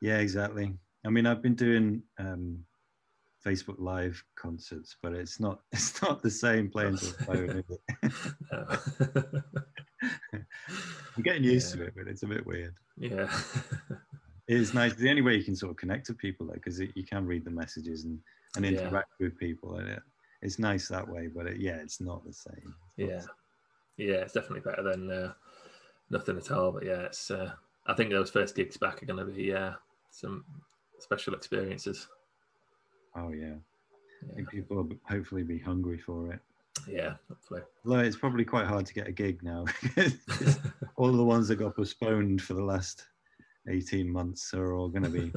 [0.00, 0.72] yeah, exactly.
[1.04, 2.64] I mean, I've been doing um,
[3.44, 7.62] Facebook Live concerts, but it's not it's not the same playing to the
[9.22, 9.42] phone.
[11.16, 12.74] I'm getting used to it, but it's a bit weird.
[12.98, 13.28] yeah.
[14.46, 14.94] It's nice.
[14.94, 17.46] The only way you can sort of connect to people, though, because you can read
[17.46, 18.18] the messages and,
[18.56, 18.72] and Yeah.
[18.82, 20.02] interact with people, and it,
[20.42, 21.28] it's nice that way.
[21.34, 22.74] But it, yeah, it's not the same.
[22.98, 23.20] It's not the yeah.
[23.20, 23.28] same.
[23.96, 24.14] Yeah.
[24.16, 25.32] It's definitely better than uh,
[26.10, 26.72] nothing at all.
[26.72, 27.30] But yeah, it's.
[27.30, 27.52] Uh,
[27.86, 29.72] I think those first gigs back are going to be uh,
[30.10, 30.44] some
[30.98, 32.06] special experiences.
[33.16, 33.54] Oh yeah.
[34.30, 36.40] I think people will hopefully be hungry for it.
[36.88, 37.60] yeah hopefully.
[37.84, 39.64] Although it's probably quite hard to get a gig now.
[40.96, 43.06] all the ones that got postponed for the last
[43.68, 45.32] 18 months are all going to be you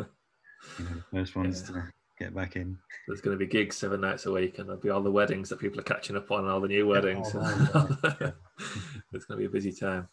[0.79, 1.75] know, the first ones Yeah.
[1.81, 1.83] to
[2.19, 2.77] get back in.
[3.07, 5.49] There's going to be gigs seven nights a week, and there'll be all the weddings
[5.49, 7.29] that people are catching up on, and all the new weddings.
[7.33, 8.31] oh, yeah.
[9.13, 10.07] it's going to be a busy time.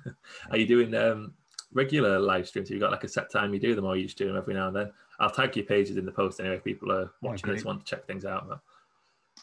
[0.50, 1.32] are you doing um,
[1.74, 2.68] regular live streams?
[2.68, 4.36] Have you got like a set time you do them, or you just do them
[4.36, 4.92] every now and then?
[5.20, 6.56] I'll tag your pages in the post anyway.
[6.56, 7.66] If people are watching this, great.
[7.66, 8.48] want to check things out.
[8.48, 8.60] But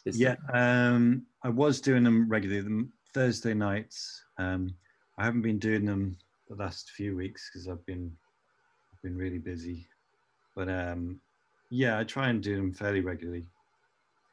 [0.05, 2.61] is- Yeah, um, I was doing them regularly.
[2.63, 4.23] Them Thursday nights.
[4.37, 4.73] Um,
[5.17, 6.17] I haven't been doing them
[6.49, 8.11] the last few weeks because I've been
[8.93, 9.85] I've been really busy.
[10.55, 11.19] But um,
[11.69, 13.45] yeah, I try and do them fairly regularly.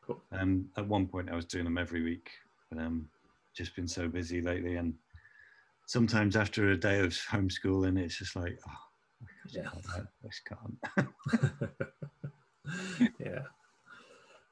[0.06, 0.20] Cool.
[0.32, 2.30] Um, at one point, I was doing them every week,
[2.70, 3.08] but um,
[3.54, 4.94] just been so busy lately, and
[5.88, 8.76] sometimes after a day of homeschooling, it's just like, oh,
[9.22, 9.70] I just Yeah.
[9.70, 11.80] can't, I just can't.
[13.18, 13.42] yeah,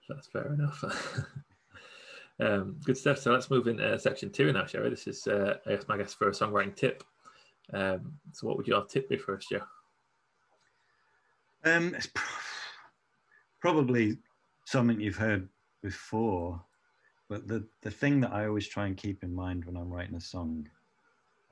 [0.08, 0.82] that's fair enough.
[2.40, 3.18] um, good stuff.
[3.18, 4.88] So let's move into section two now, Sherry.
[4.88, 7.04] This is, uh, I guess, my guess for a songwriting tip.
[7.72, 9.60] Um, so, what would your tip be for us, Joe?
[11.64, 12.22] Um, it's pr-
[13.60, 14.16] probably
[14.64, 15.48] something you've heard
[15.82, 16.64] before,
[17.28, 20.14] but the, the thing that I always try and keep in mind when I'm writing
[20.14, 20.68] a song,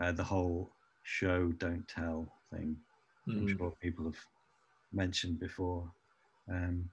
[0.00, 2.76] uh, the whole show, don't tell thing,
[3.38, 4.18] I'm Mm, sure people have
[4.92, 5.92] mentioned before.
[6.50, 6.90] Um,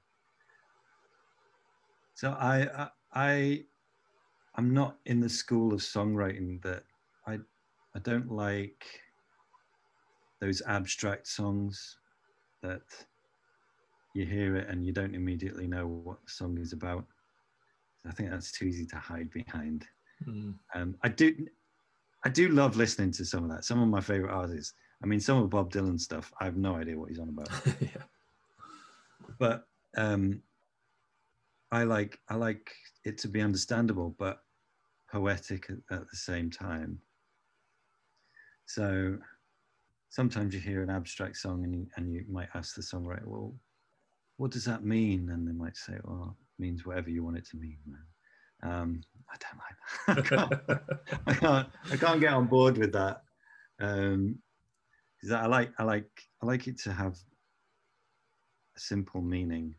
[2.14, 3.66] so I, I, I,
[4.56, 6.84] I'm not in the school of songwriting that
[7.28, 7.40] I,
[7.96, 8.86] I don't like
[10.42, 11.98] those abstract songs
[12.64, 12.82] that
[14.14, 17.06] you hear it and you don't immediately know what the song is about.
[18.08, 19.88] I think that's too easy to hide behind.
[20.28, 21.36] mm, Um, I do,
[22.24, 23.66] I do love listening to some of that.
[23.66, 26.76] Some of my favorite artists I mean, some of Bob Dylan stuff, I have no
[26.76, 27.50] idea what he's on about.
[27.82, 28.04] yeah.
[29.40, 30.42] but um,
[31.72, 32.72] I like I like
[33.04, 34.44] it to be understandable, but
[35.12, 37.00] poetic at, the same time.
[38.66, 39.18] So
[40.10, 43.54] sometimes you hear an abstract song and you, and you might ask the songwriter, well,
[44.38, 45.30] what does that mean?
[45.32, 48.04] And they might say, well, it means whatever you want it to mean, man.
[48.64, 50.18] Um, I don't like that.
[50.18, 51.70] I, can't, I can't.
[51.92, 53.24] I can't get on board with that.
[53.80, 54.40] Um,
[55.22, 55.72] 'cause I like.
[55.80, 56.30] I like.
[56.42, 57.18] I like it to have
[58.76, 59.76] a simple meaning,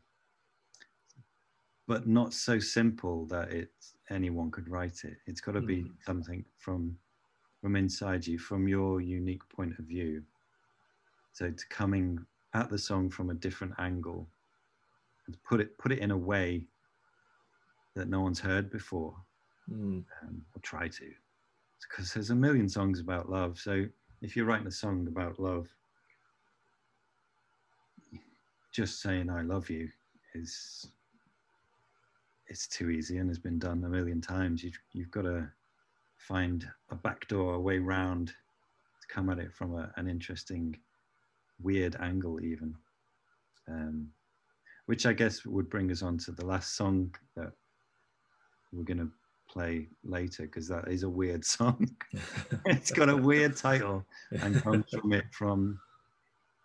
[1.86, 3.72] but not so simple that it
[4.10, 5.18] anyone could write it.
[5.26, 6.02] It's got to be Mm.
[6.04, 6.98] something from
[7.60, 10.24] from inside you, from your unique point of view.
[11.32, 14.28] So to coming at the song from a different angle
[15.26, 16.66] and put it put it in a way
[17.94, 19.16] that no one's heard before,
[19.70, 20.04] Mm.
[20.22, 21.14] um, or try to,
[21.88, 23.58] because there's a million songs about love.
[23.58, 23.86] So
[24.20, 25.68] if you're writing a song about love,
[28.72, 29.88] just saying "I love you"
[30.34, 30.90] is
[32.46, 34.62] it's too easy and has been done a million times.
[34.64, 35.50] You've you've got to
[36.16, 40.78] find a backdoor, a way round to come at it from a, an interesting,
[41.60, 42.74] weird angle, even.
[43.68, 44.08] Um,
[44.86, 47.52] which I guess would bring us on to the last song that
[48.72, 49.10] we're going to
[49.48, 51.90] play later because that is a weird song.
[52.66, 55.78] it's got a weird title and comes from it from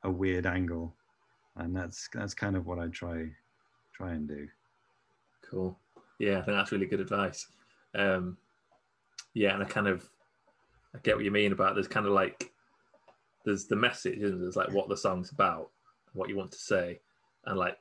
[0.03, 0.93] a weird angle,
[1.57, 3.25] and that's that's kind of what I try
[3.93, 4.47] try and do.
[5.49, 5.77] Cool.
[6.19, 7.47] Yeah, I think that's really good advice.
[7.95, 8.37] Um,
[9.33, 10.07] yeah, and I kind of
[10.95, 12.51] I get what you mean about there's kind of like
[13.45, 14.45] there's the message, isn't there?
[14.45, 15.69] There's like what the song's about,
[16.13, 16.99] what you want to say,
[17.45, 17.77] and like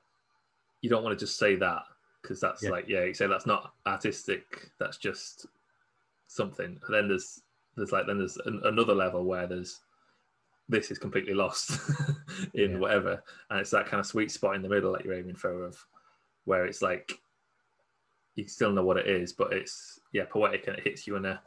[0.80, 1.82] you don't want to just say that
[2.26, 2.70] because that's Yeah.
[2.70, 4.70] like yeah, you say that's not artistic.
[4.78, 5.46] That's just
[6.26, 6.78] something.
[6.86, 7.42] And then there's
[7.76, 9.80] there's like then there's an, another level where there's
[10.68, 11.78] this is completely lost
[12.54, 12.78] in Yeah.
[12.78, 15.64] whatever, and it's that kind of sweet spot in the middle that you're aiming for
[15.64, 15.78] of
[16.44, 17.12] where it's like
[18.34, 21.24] you still know what it is, but it's yeah poetic and it hits you in
[21.24, 21.40] a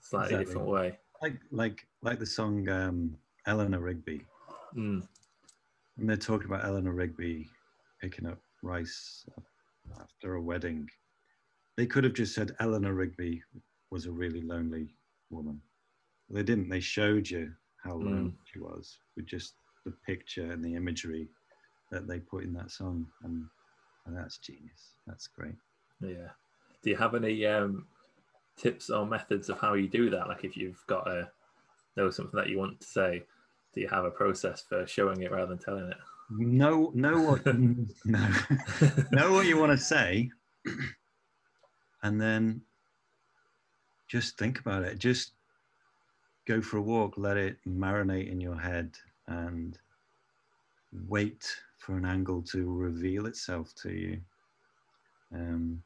[0.00, 0.44] slightly Exactly.
[0.46, 0.98] different way.
[1.22, 3.16] Like like like the song um,
[3.46, 4.24] Eleanor Rigby.
[4.76, 5.06] Mm,
[5.98, 7.50] And they're talking about Eleanor Rigby
[8.00, 9.26] picking up rice
[10.00, 10.88] after a wedding.
[11.76, 13.42] They could have just said Eleanor Rigby
[13.90, 14.94] was a really lonely
[15.30, 15.60] woman.
[16.28, 16.68] They didn't.
[16.68, 18.04] They showed you how Mm.
[18.04, 21.28] lonely she was with just the picture and the imagery
[21.90, 23.06] that they put in that song.
[23.24, 23.44] And,
[24.06, 24.94] and that's genius.
[25.06, 25.56] That's great.
[26.00, 26.30] yeah.
[26.82, 27.86] Do you have any um,
[28.56, 30.28] tips or methods of how you do that?
[30.28, 31.30] Like if you've got a
[31.96, 33.24] know something that you want to say,
[33.74, 35.96] do you have a process for showing it rather than telling it?
[36.30, 37.46] Know know what
[38.04, 38.28] no
[39.10, 40.30] know what you want to say,
[42.02, 42.62] and then
[44.08, 44.98] just think about it.
[44.98, 45.32] Just
[46.46, 48.94] go for a walk, let it marinate in your head,
[49.26, 49.76] and
[51.08, 51.46] wait
[51.78, 54.20] for an angle to reveal itself to you.
[55.34, 55.82] Um,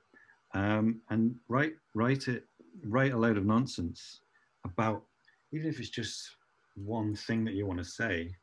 [0.55, 2.45] um, and write write it
[2.87, 4.21] write a load of nonsense
[4.65, 5.05] about
[5.53, 6.31] even if it's just
[6.77, 8.35] one thing that you want to say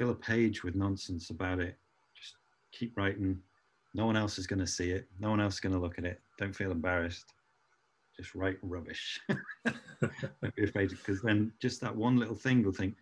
[0.00, 1.76] fill a page with nonsense about it.
[2.18, 2.36] Just
[2.72, 3.38] keep writing.
[3.92, 5.06] No one else is going to see it.
[5.18, 6.18] No one else is going to look at it.
[6.38, 7.34] Don't feel embarrassed.
[8.16, 9.20] Just write rubbish.
[10.00, 12.94] Don't be afraid because then just that one little thing will think,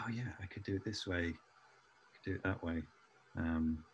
[0.00, 1.18] oh yeah, I could do it this way.
[1.18, 2.82] I could do it that way.
[3.36, 3.84] Um,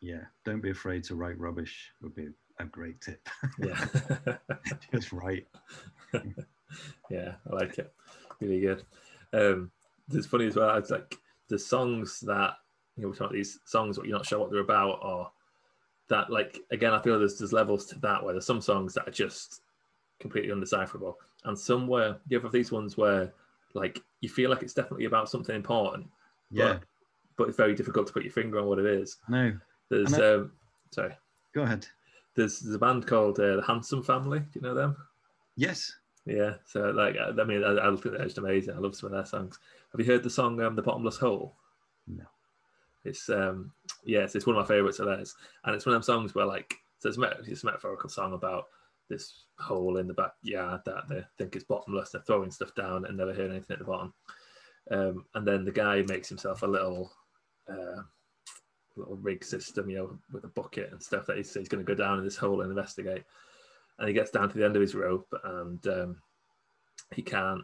[0.00, 1.92] yeah, don't be afraid to write rubbish.
[2.02, 3.28] Would be a great tip.
[3.58, 3.86] yeah.
[4.92, 5.46] just write.
[7.10, 7.92] yeah, I like it.
[8.40, 8.82] Really good.
[9.32, 9.70] Um,
[10.12, 10.76] it's funny as well.
[10.76, 11.16] It's like
[11.48, 12.54] the songs that
[12.96, 15.30] you know, we're talking about these songs, but you're not sure what they're about, or
[16.08, 19.08] that like again, I feel there's there's levels to that where there's some songs that
[19.08, 19.62] are just
[20.20, 23.32] completely undecipherable, and some where you have these ones where
[23.74, 26.06] like you feel like it's definitely about something important,
[26.50, 26.74] Yeah.
[26.74, 26.82] but,
[27.36, 29.16] but it's very difficult to put your finger on what it is.
[29.28, 29.58] No.
[29.90, 30.52] There's I- um,
[30.92, 31.14] sorry,
[31.54, 31.86] Go ahead.
[32.36, 34.38] there's, there's a band called uh, the Handsome Family.
[34.38, 34.96] Do you know them?
[35.56, 35.92] Yes.
[36.24, 38.74] Yeah, so like I I mean, I, I think they're just amazing.
[38.74, 39.58] I love some of their songs.
[39.94, 41.54] Have you heard the song um, "The Bottomless Hole"?
[42.08, 42.24] No.
[43.04, 43.70] It's um,
[44.04, 46.46] yes, it's one of my favorites of theirs, and it's one of them songs where
[46.46, 48.64] like so it's, a met- it's a metaphorical song about
[49.08, 52.10] this hole in the backyard that they think is bottomless.
[52.10, 54.12] They're throwing stuff down and never heard anything at the bottom.
[54.90, 57.12] Um, and then the guy makes himself a little
[57.68, 58.02] uh,
[58.96, 61.94] little rig system, you know, with a bucket and stuff that he's, he's going to
[61.94, 63.24] go down in this hole and investigate.
[63.98, 66.16] And he gets down to the end of his rope and um,
[67.14, 67.62] he can't.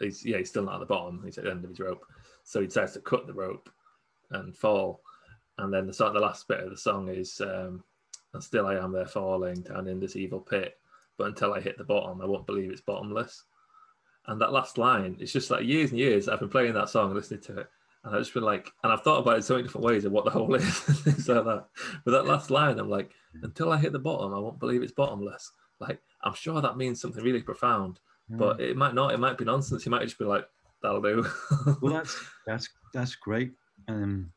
[0.00, 1.22] He's yeah, he's still not at the bottom.
[1.24, 2.04] He's at the end of his rope,
[2.44, 3.68] so he decides to cut the rope
[4.30, 5.02] and fall.
[5.58, 7.82] And then the sort the last bit of the song is, um,
[8.32, 10.78] "And still I am there falling down in this evil pit,
[11.16, 13.44] but until I hit the bottom, I won't believe it's bottomless."
[14.26, 17.14] And that last line, it's just like years and years I've been playing that song,
[17.14, 17.70] listening to it,
[18.04, 20.12] and I've just been like, and I've thought about it so many different ways of
[20.12, 21.66] what the whole is, things like that.
[22.04, 23.10] But that last line, I'm like,
[23.42, 25.52] until I hit the bottom, I won't believe it's bottomless.
[25.80, 28.00] Like, I'm sure that means something really profound,
[28.30, 29.12] but it might not.
[29.14, 29.84] It might be nonsense.
[29.86, 30.46] You might just be like,
[30.82, 31.26] that'll do.
[31.80, 33.52] well, that's that's that's great.
[33.88, 34.30] Um,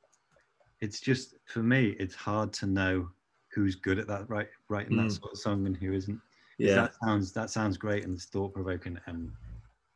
[0.82, 3.10] it's just for me, it's hard to know
[3.54, 4.48] who's good at that, right?
[4.70, 5.20] Writing that Mm.
[5.20, 6.20] sort of song and who isn't.
[6.58, 9.32] yeah, that sounds that sounds great and it's thought provoking and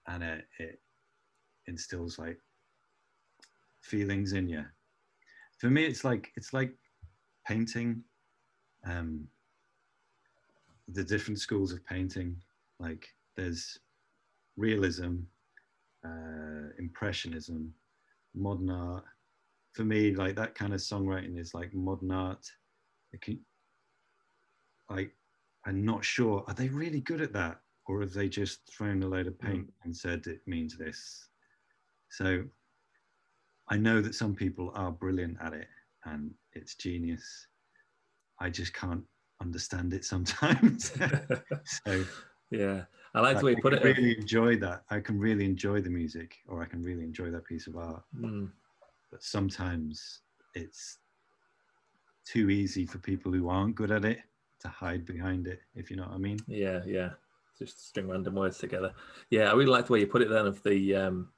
[0.08, 0.80] and it, it
[1.68, 2.38] instills like
[3.82, 4.66] feelings in you.
[5.60, 6.74] For me, it's like it's like
[7.48, 8.04] painting.
[8.86, 9.28] Um,
[10.90, 12.36] the different schools of painting,
[12.80, 13.80] like there's
[14.58, 15.18] realism,
[16.06, 17.74] uh, impressionism,
[18.34, 19.04] modern art.
[19.74, 22.46] For me, like that kind of songwriting is like modern art.
[23.12, 23.40] It can,
[24.90, 25.12] like,
[25.66, 26.44] I'm not sure.
[26.48, 29.72] Are they really good at that, or have they just thrown a load of paint
[29.84, 31.28] and said it means this?
[32.10, 32.44] So,
[33.68, 35.68] I know that some people are brilliant at it,
[36.06, 37.48] and it's genius.
[38.40, 39.04] I just can't
[39.42, 40.92] understand it sometimes.
[41.86, 42.06] so,
[42.52, 42.84] yeah.
[43.16, 43.82] I like the way you put it.
[43.82, 44.84] really enjoy that.
[44.90, 48.04] I can really enjoy the music, or I can really enjoy that piece of art.
[48.20, 48.52] Mm,
[49.10, 50.20] But sometimes
[50.54, 50.98] it's
[52.26, 54.20] too easy for people who aren't good at it
[54.60, 55.62] to hide behind it.
[55.76, 56.40] If you know what I mean.
[56.48, 57.12] yeah, yeah.
[57.58, 58.94] Just string random words together.
[59.30, 60.30] Yeah, I really like the way you put it.
[60.30, 61.30] Then of the, um,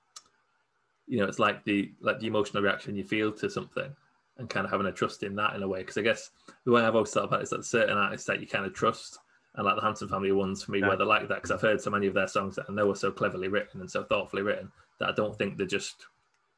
[1.05, 3.95] you know, it's like the like the emotional reaction you feel to something,
[4.39, 5.79] and kind of having a trust in that in a way.
[5.81, 6.31] Because I guess
[6.65, 8.73] the way I've always thought about it is that certain artists that you kind of
[8.73, 9.19] trust,
[9.57, 10.87] and like the Handsome Family ones for me, Yeah.
[10.87, 11.35] where they're like that.
[11.35, 13.81] Because I've heard so many of their songs that I know are so cleverly written
[13.81, 16.05] and so thoughtfully written that I don't think they're just.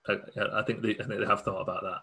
[0.08, 0.18] I,
[0.54, 2.02] I think they, I think they have thought about that.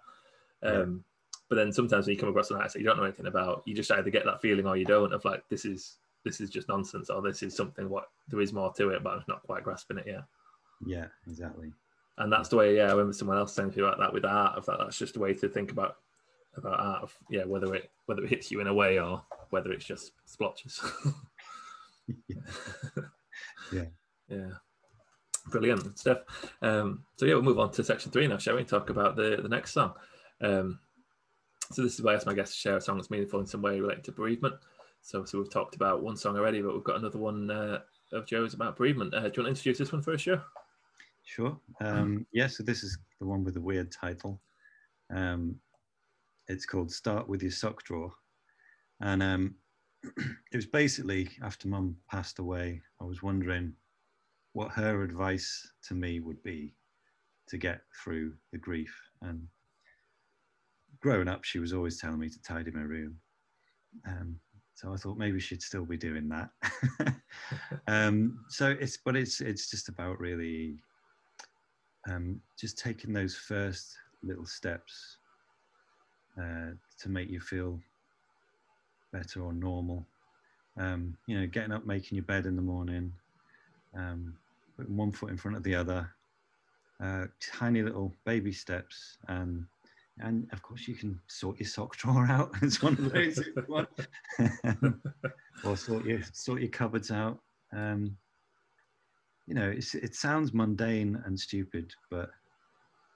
[0.62, 0.80] Yeah.
[0.82, 1.05] Um,
[1.49, 3.62] But then sometimes when you come across an artist that you don't know anything about,
[3.66, 6.51] you just either get that feeling or you don't of like this is this is
[6.51, 9.44] just nonsense or this is something what there is more to it, but I'm not
[9.44, 10.24] quite grasping it yet.
[10.84, 11.72] Yeah, exactly.
[12.18, 12.86] And that's the way, yeah.
[12.88, 14.57] I remember someone else saying to me about that with art.
[14.57, 15.99] Of that, that's just a way to think about
[16.57, 17.03] about art.
[17.03, 20.12] Of, yeah, whether it whether it hits you in a way or whether it's just
[20.24, 20.80] splotches.
[23.72, 23.84] Yeah.
[24.28, 24.51] yeah,
[25.49, 26.18] brilliant stuff.
[26.62, 28.64] Um, so yeah, we'll move on to section three now, shall we?
[28.64, 29.92] Talk about the the next song.
[30.40, 30.78] Um,
[31.72, 33.47] so this is where I ask my guests to share a song that's meaningful in
[33.47, 34.55] some way related to bereavement.
[35.03, 37.80] So, so we've talked about one song already, but we've got another one uh,
[38.12, 39.14] of Joe's about bereavement.
[39.14, 40.40] Uh, do you want to introduce this one first, Joe?
[41.24, 41.59] Sure.
[41.80, 44.40] Um, yeah, so this is the one with the weird title.
[45.12, 45.57] Um,
[46.49, 48.12] it's called Start With Your Sock Drawer.
[49.01, 49.55] And um,
[50.53, 53.72] it was basically after mum passed away, I was wondering
[54.53, 56.74] what her advice to me would be
[57.49, 58.94] to get through the grief.
[59.22, 59.47] And
[61.01, 63.16] growing up, she was always telling me to tidy my room.
[64.07, 64.38] Um,
[64.74, 66.51] so I thought maybe she'd still be doing that.
[67.86, 70.76] um, so it's, but it's, it's just about really
[72.11, 75.18] um, just taking those first little steps
[76.38, 76.70] uh,
[77.01, 77.80] to make you feel
[79.16, 80.06] better or normal.
[80.78, 83.12] Um, you know, getting up, making your bed in the morning,
[83.94, 84.34] um,
[84.76, 86.10] putting one foot in front of the other,
[87.02, 89.64] uh, tiny little baby steps, and
[90.18, 92.50] and of course you can sort your sock drawer out.
[92.62, 93.40] it's one of those,
[95.64, 97.38] or sort your sort your cupboards out.
[97.72, 98.16] Um,
[99.46, 102.30] you know, it's, it sounds mundane and stupid, but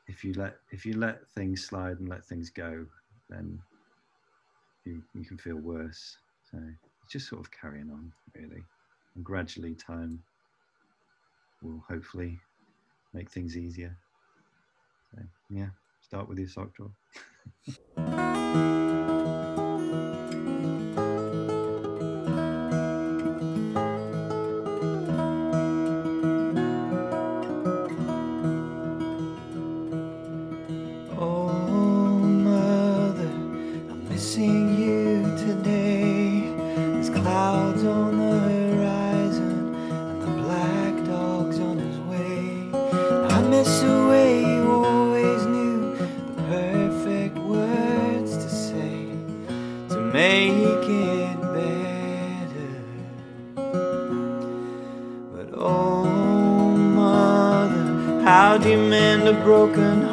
[0.06, 2.86] if you let if you let things slide and let things go,
[3.28, 3.60] then
[4.90, 6.18] you you can feel worse.
[6.50, 6.58] So
[7.02, 8.64] it's just sort of carrying on, really,
[9.14, 10.20] and gradually time
[11.62, 12.40] will hopefully
[13.12, 13.96] make things easier.
[15.12, 15.70] So yeah,
[16.00, 18.36] start with your sock drawer.
[59.42, 60.09] broken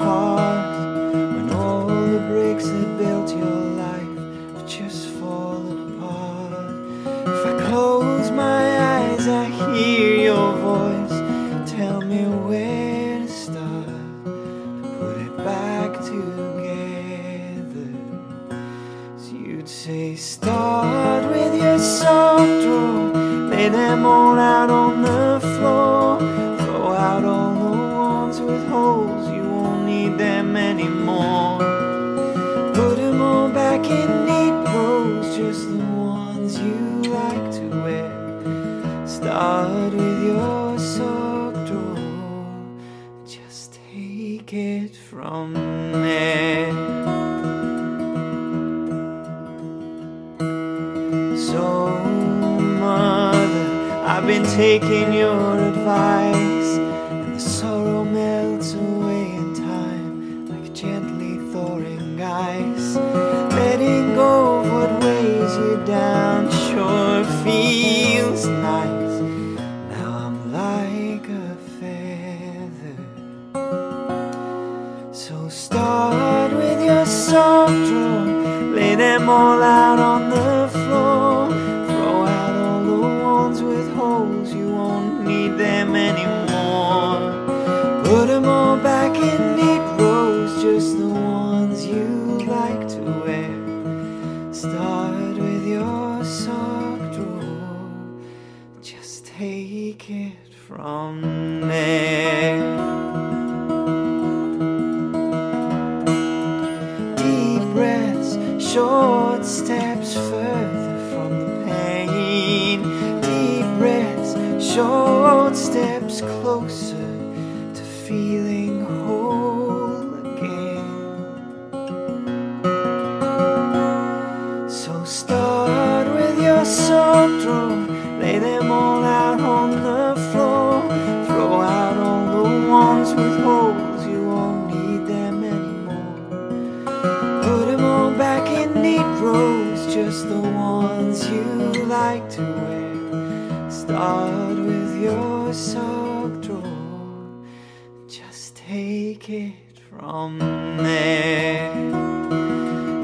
[149.18, 150.38] take it from
[150.78, 151.76] there.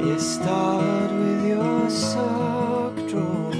[0.00, 3.52] You start with your sock drawer,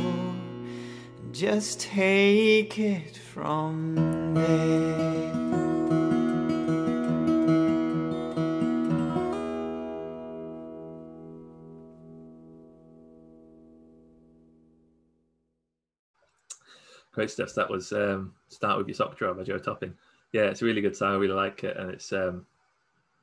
[1.33, 5.33] just take it from there.
[17.13, 17.55] Great stuff.
[17.55, 19.95] That was um, "Start with Your Sock Drawer" by Joe Topping.
[20.35, 21.13] Yeah, it's a really good song.
[21.13, 22.45] I really like it, and it's um,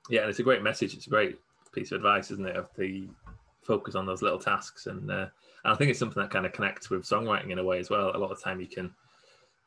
[0.10, 0.94] yeah, and it's a great message.
[0.94, 1.38] It's a great
[1.74, 2.56] piece of advice, isn't it?
[2.56, 3.10] Of the
[3.64, 5.28] focus on those little tasks, and uh,
[5.66, 7.90] and I think it's something that kind of connects with songwriting in a way as
[7.90, 8.16] well.
[8.16, 8.94] A lot of time, you can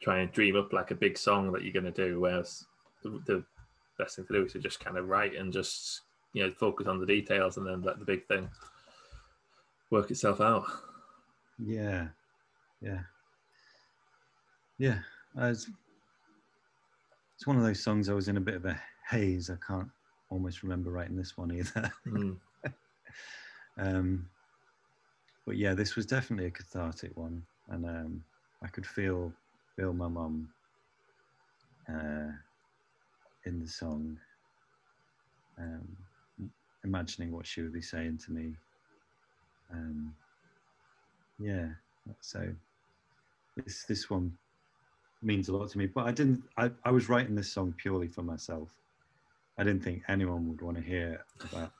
[0.00, 2.64] try and dream up like a big song that you're going to do, whereas
[3.02, 3.44] the, the
[3.98, 6.00] best thing to do is to just kind of write and just
[6.32, 8.48] you know focus on the details, and then let the big thing
[9.90, 10.64] work itself out.
[11.58, 12.06] Yeah,
[12.80, 13.00] yeah,
[14.78, 15.00] yeah.
[15.38, 15.52] Uh,
[17.36, 19.50] it's, one of those songs I was in a bit of a haze.
[19.50, 19.88] I can't
[20.30, 21.92] almost remember writing this one either.
[22.06, 22.36] Mm.
[23.78, 24.28] um,
[25.46, 28.24] but yeah, this was definitely a cathartic one, and um,
[28.62, 29.32] I could feel
[29.76, 30.48] feel my mum
[31.88, 32.32] uh,
[33.44, 34.18] in the song,
[35.58, 35.96] um,
[36.84, 38.54] imagining what she would be saying to me.
[39.72, 40.14] Um,
[41.38, 41.68] yeah,
[42.20, 42.48] so
[43.56, 44.36] this this one
[45.24, 45.86] means a lot to me.
[45.86, 46.42] But I didn't.
[46.56, 48.68] I, I was writing this song purely for myself.
[49.58, 51.72] I didn't think anyone would want to hear about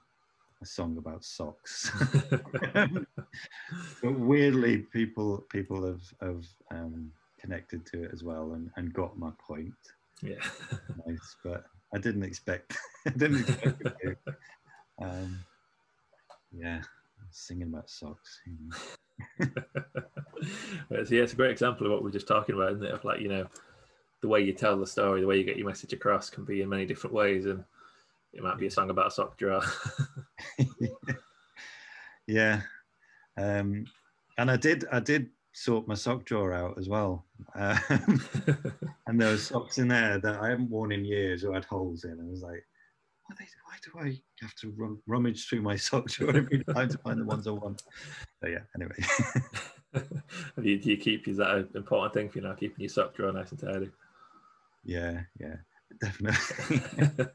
[0.63, 1.91] a song about socks.
[2.75, 7.11] but weirdly, people people have have um,
[7.45, 9.75] connected to it as well and, and got my point.
[10.23, 10.37] yeah.
[11.07, 11.65] Nice, but
[11.95, 12.79] I didn't expect.
[13.07, 14.17] I didn't expect it to.
[15.03, 15.39] Um,
[16.53, 16.81] yeah,
[17.31, 18.41] singing about socks.
[18.47, 19.47] you know.
[20.91, 22.93] So yeah, it's a great example of what we are just talking about, isn't it?
[22.93, 23.47] Of like, you know,
[24.21, 26.63] the way you tell the story, the way you get your message across can be
[26.63, 27.47] in many different ways.
[27.47, 27.65] And
[28.33, 29.63] it might be a song about a sock drawer.
[32.27, 32.63] yeah,
[33.37, 33.87] um,
[34.39, 34.85] and I did.
[34.91, 37.25] I did sort my sock drawer out as well.
[37.55, 38.21] Um,
[39.07, 42.05] and there were socks in there that I haven't worn in years or had holes
[42.05, 42.19] in.
[42.21, 42.65] I was like,
[43.29, 47.21] why, do I have to rum, rummage through my sock drawer every time to find
[47.21, 47.83] the ones I want?
[48.43, 48.95] So yeah, anyway.
[49.95, 52.89] do, you, do you keep, is that an important thing for you now, keeping your
[52.89, 53.91] sock drawer nice and tidy?
[54.85, 55.57] yeah, yeah,
[56.01, 56.81] definitely.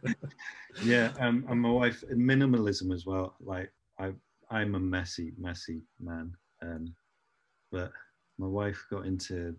[0.84, 3.36] yeah, um, and my wife, minimalism as well.
[3.40, 4.12] Like I,
[4.52, 6.34] I'm a messy, messy man.
[6.62, 6.94] Um,
[7.72, 7.92] but
[8.38, 9.56] my wife got into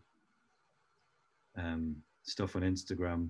[1.56, 3.28] um, stuff on Instagram,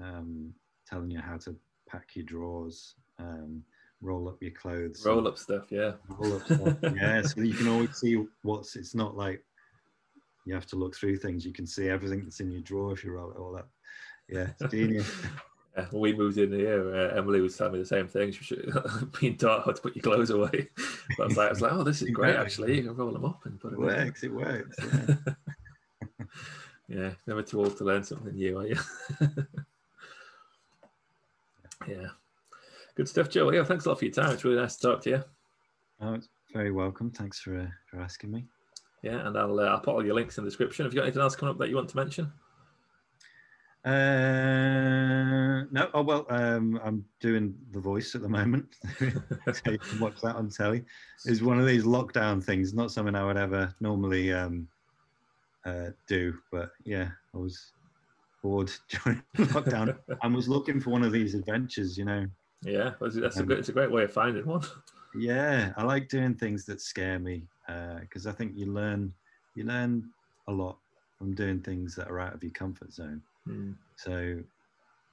[0.00, 0.52] um,
[0.88, 1.56] telling you how to
[1.88, 3.62] pack your drawers, um,
[4.00, 5.92] roll up your clothes, Roll up stuff, yeah.
[6.18, 6.76] roll up stuff.
[6.94, 8.76] yeah, so you can always see what's.
[8.76, 9.42] It's not like
[10.44, 11.44] you have to look through things.
[11.44, 13.68] You can see everything that's in your drawer if you roll it all up.
[14.28, 15.10] Yeah, it's genius.
[15.76, 18.32] Yeah, when we moved in here, uh, Emily was telling me the same thing.
[18.32, 20.68] She was being taught how to put your clothes away.
[21.18, 22.34] But I was like, I was like, oh, this is great.
[22.36, 24.04] Actually, you can roll them up and put it them away.
[24.04, 24.22] works.
[24.22, 24.76] It works.
[24.80, 25.14] Yeah.
[26.88, 28.76] Yeah, never too old to learn something new, are you?
[31.88, 32.08] Yeah.
[32.94, 33.50] Good stuff, Joe.
[33.50, 34.32] Yeah, thanks a lot for your time.
[34.32, 35.24] It's really nice to talk to you.
[36.00, 37.10] Oh, it's very welcome.
[37.10, 38.46] Thanks for uh, for asking me.
[39.02, 40.84] Yeah, and I'll uh, I'll put all your links in the description.
[40.84, 42.32] Have you got anything else coming up that you want to mention?
[43.84, 48.76] Uh, no, oh well, um, I'm doing The Voice at the moment.
[48.98, 50.84] so you can watch that on telly.
[51.24, 54.66] It's one of these lockdown things, not something I would ever normally um,
[55.64, 56.36] uh, do.
[56.50, 57.72] But yeah, I was
[58.42, 62.26] bored during lockdown and was looking for one of these adventures, you know.
[62.62, 63.58] Yeah, that's a Um, good.
[63.58, 64.62] It's a great way of finding one.
[65.14, 67.42] Yeah, I like doing things that scare me
[68.00, 69.12] because I think you learn
[69.54, 70.10] you learn
[70.48, 70.78] a lot
[71.18, 73.22] from doing things that are out of your comfort zone.
[73.46, 73.72] Hmm.
[73.96, 74.38] So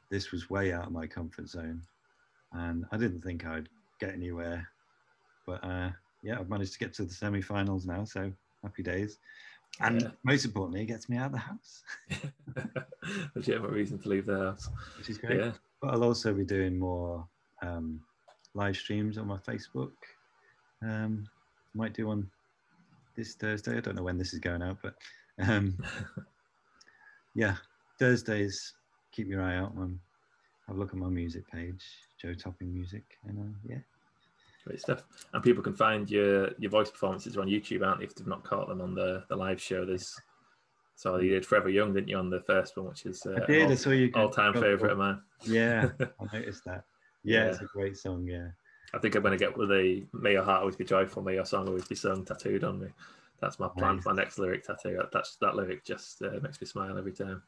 [0.10, 1.82] this was way out of my comfort zone,
[2.52, 3.70] and I didn't think I'd
[4.00, 4.68] get anywhere.
[5.48, 5.92] But uh,
[6.24, 8.32] yeah, I've managed to get to the semi-finals now, so
[8.64, 9.18] happy days.
[9.80, 10.08] And Yeah.
[10.24, 11.84] most importantly, it gets me out of the house,
[13.36, 14.70] Legitimate reason to leave the house.
[14.98, 15.40] which is great.
[15.40, 15.52] Yeah,
[15.82, 17.28] But I'll also be doing more
[17.62, 18.00] um,
[18.54, 19.92] live streams on my Facebook.
[20.84, 21.26] Um,
[21.74, 22.30] might do one
[23.16, 23.78] this Thursday.
[23.78, 24.96] I don't know when this is going out, but
[25.40, 25.78] um,
[27.36, 27.56] yeah,
[28.00, 28.74] Thursdays.
[29.12, 29.74] Keep your eye out.
[29.78, 30.00] On,
[30.68, 31.84] have a look at my music page,
[32.22, 33.80] Joe Topping Music, and uh, yeah,
[34.66, 35.04] great stuff.
[35.34, 38.06] And people can find your your voice performances on YouTube, aren't they?
[38.06, 40.16] If they've not caught them on the the live show, there's
[40.96, 43.46] so you did Forever Young, didn't you, on the first one, which is uh, I
[43.46, 43.72] did.
[43.72, 44.12] I saw you.
[44.16, 45.22] all time favorite of mine.
[45.42, 46.84] Yeah, I noticed that.
[47.24, 47.52] Yeah, Yeah.
[47.52, 48.26] it's a great song.
[48.28, 48.48] Yeah,
[48.94, 51.34] I think I'm going to get with the "May your heart always be joyful, may
[51.36, 52.88] your song always be sung" tattooed on me.
[53.42, 55.02] That's my plan for my next lyric tattoo.
[55.12, 57.42] That's that lyric just uh, makes me smile every time.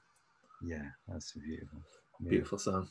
[0.66, 1.80] yeah, that's beautiful.
[2.22, 2.30] Yeah.
[2.30, 2.90] Beautiful song.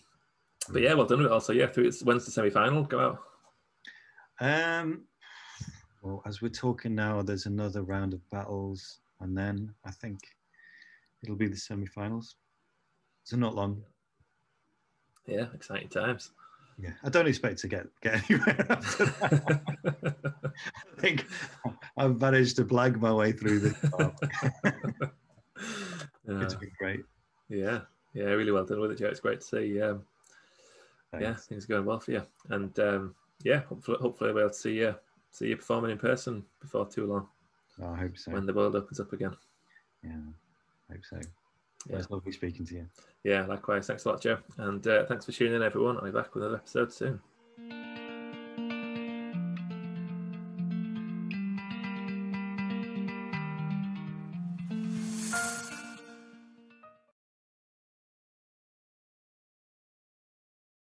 [0.71, 1.33] But yeah, well done with it.
[1.33, 3.19] Also, yeah, through it's when's the semi final go out?
[4.41, 5.03] Um,
[6.03, 10.19] well, as we're talking now, there's another round of battles, and then I think
[11.23, 12.37] it'll be the semi-finals.
[13.25, 13.83] So not long.
[15.27, 16.31] Yeah, exciting times.
[16.79, 19.61] Yeah, I don't expect to get get anywhere after that.
[20.57, 21.27] I think
[21.97, 23.77] I've managed to blag my way through this.
[26.27, 27.05] it's been great.
[27.49, 27.81] yeah,
[28.13, 29.07] yeah, really well done with it, Joe.
[29.07, 29.81] It's great to see.
[29.81, 30.03] Um,
[31.19, 34.95] yeah, things are going well for you, and um, yeah, hopefully, hopefully we'll see you
[35.31, 37.29] see you performing in person before too long
[37.83, 38.31] Oh, I hope so.
[38.31, 39.35] when the world opens up again.
[40.05, 40.13] Yeah,
[40.91, 41.21] I hope so.
[41.91, 41.97] Yeah.
[41.99, 42.87] It's lovely speaking to you.
[43.25, 43.87] Yeah, likewise.
[43.89, 45.97] Thanks a lot, Joe, and uh, thanks for tuning in, everyone.
[45.97, 47.21] I'll be back with another episode soon.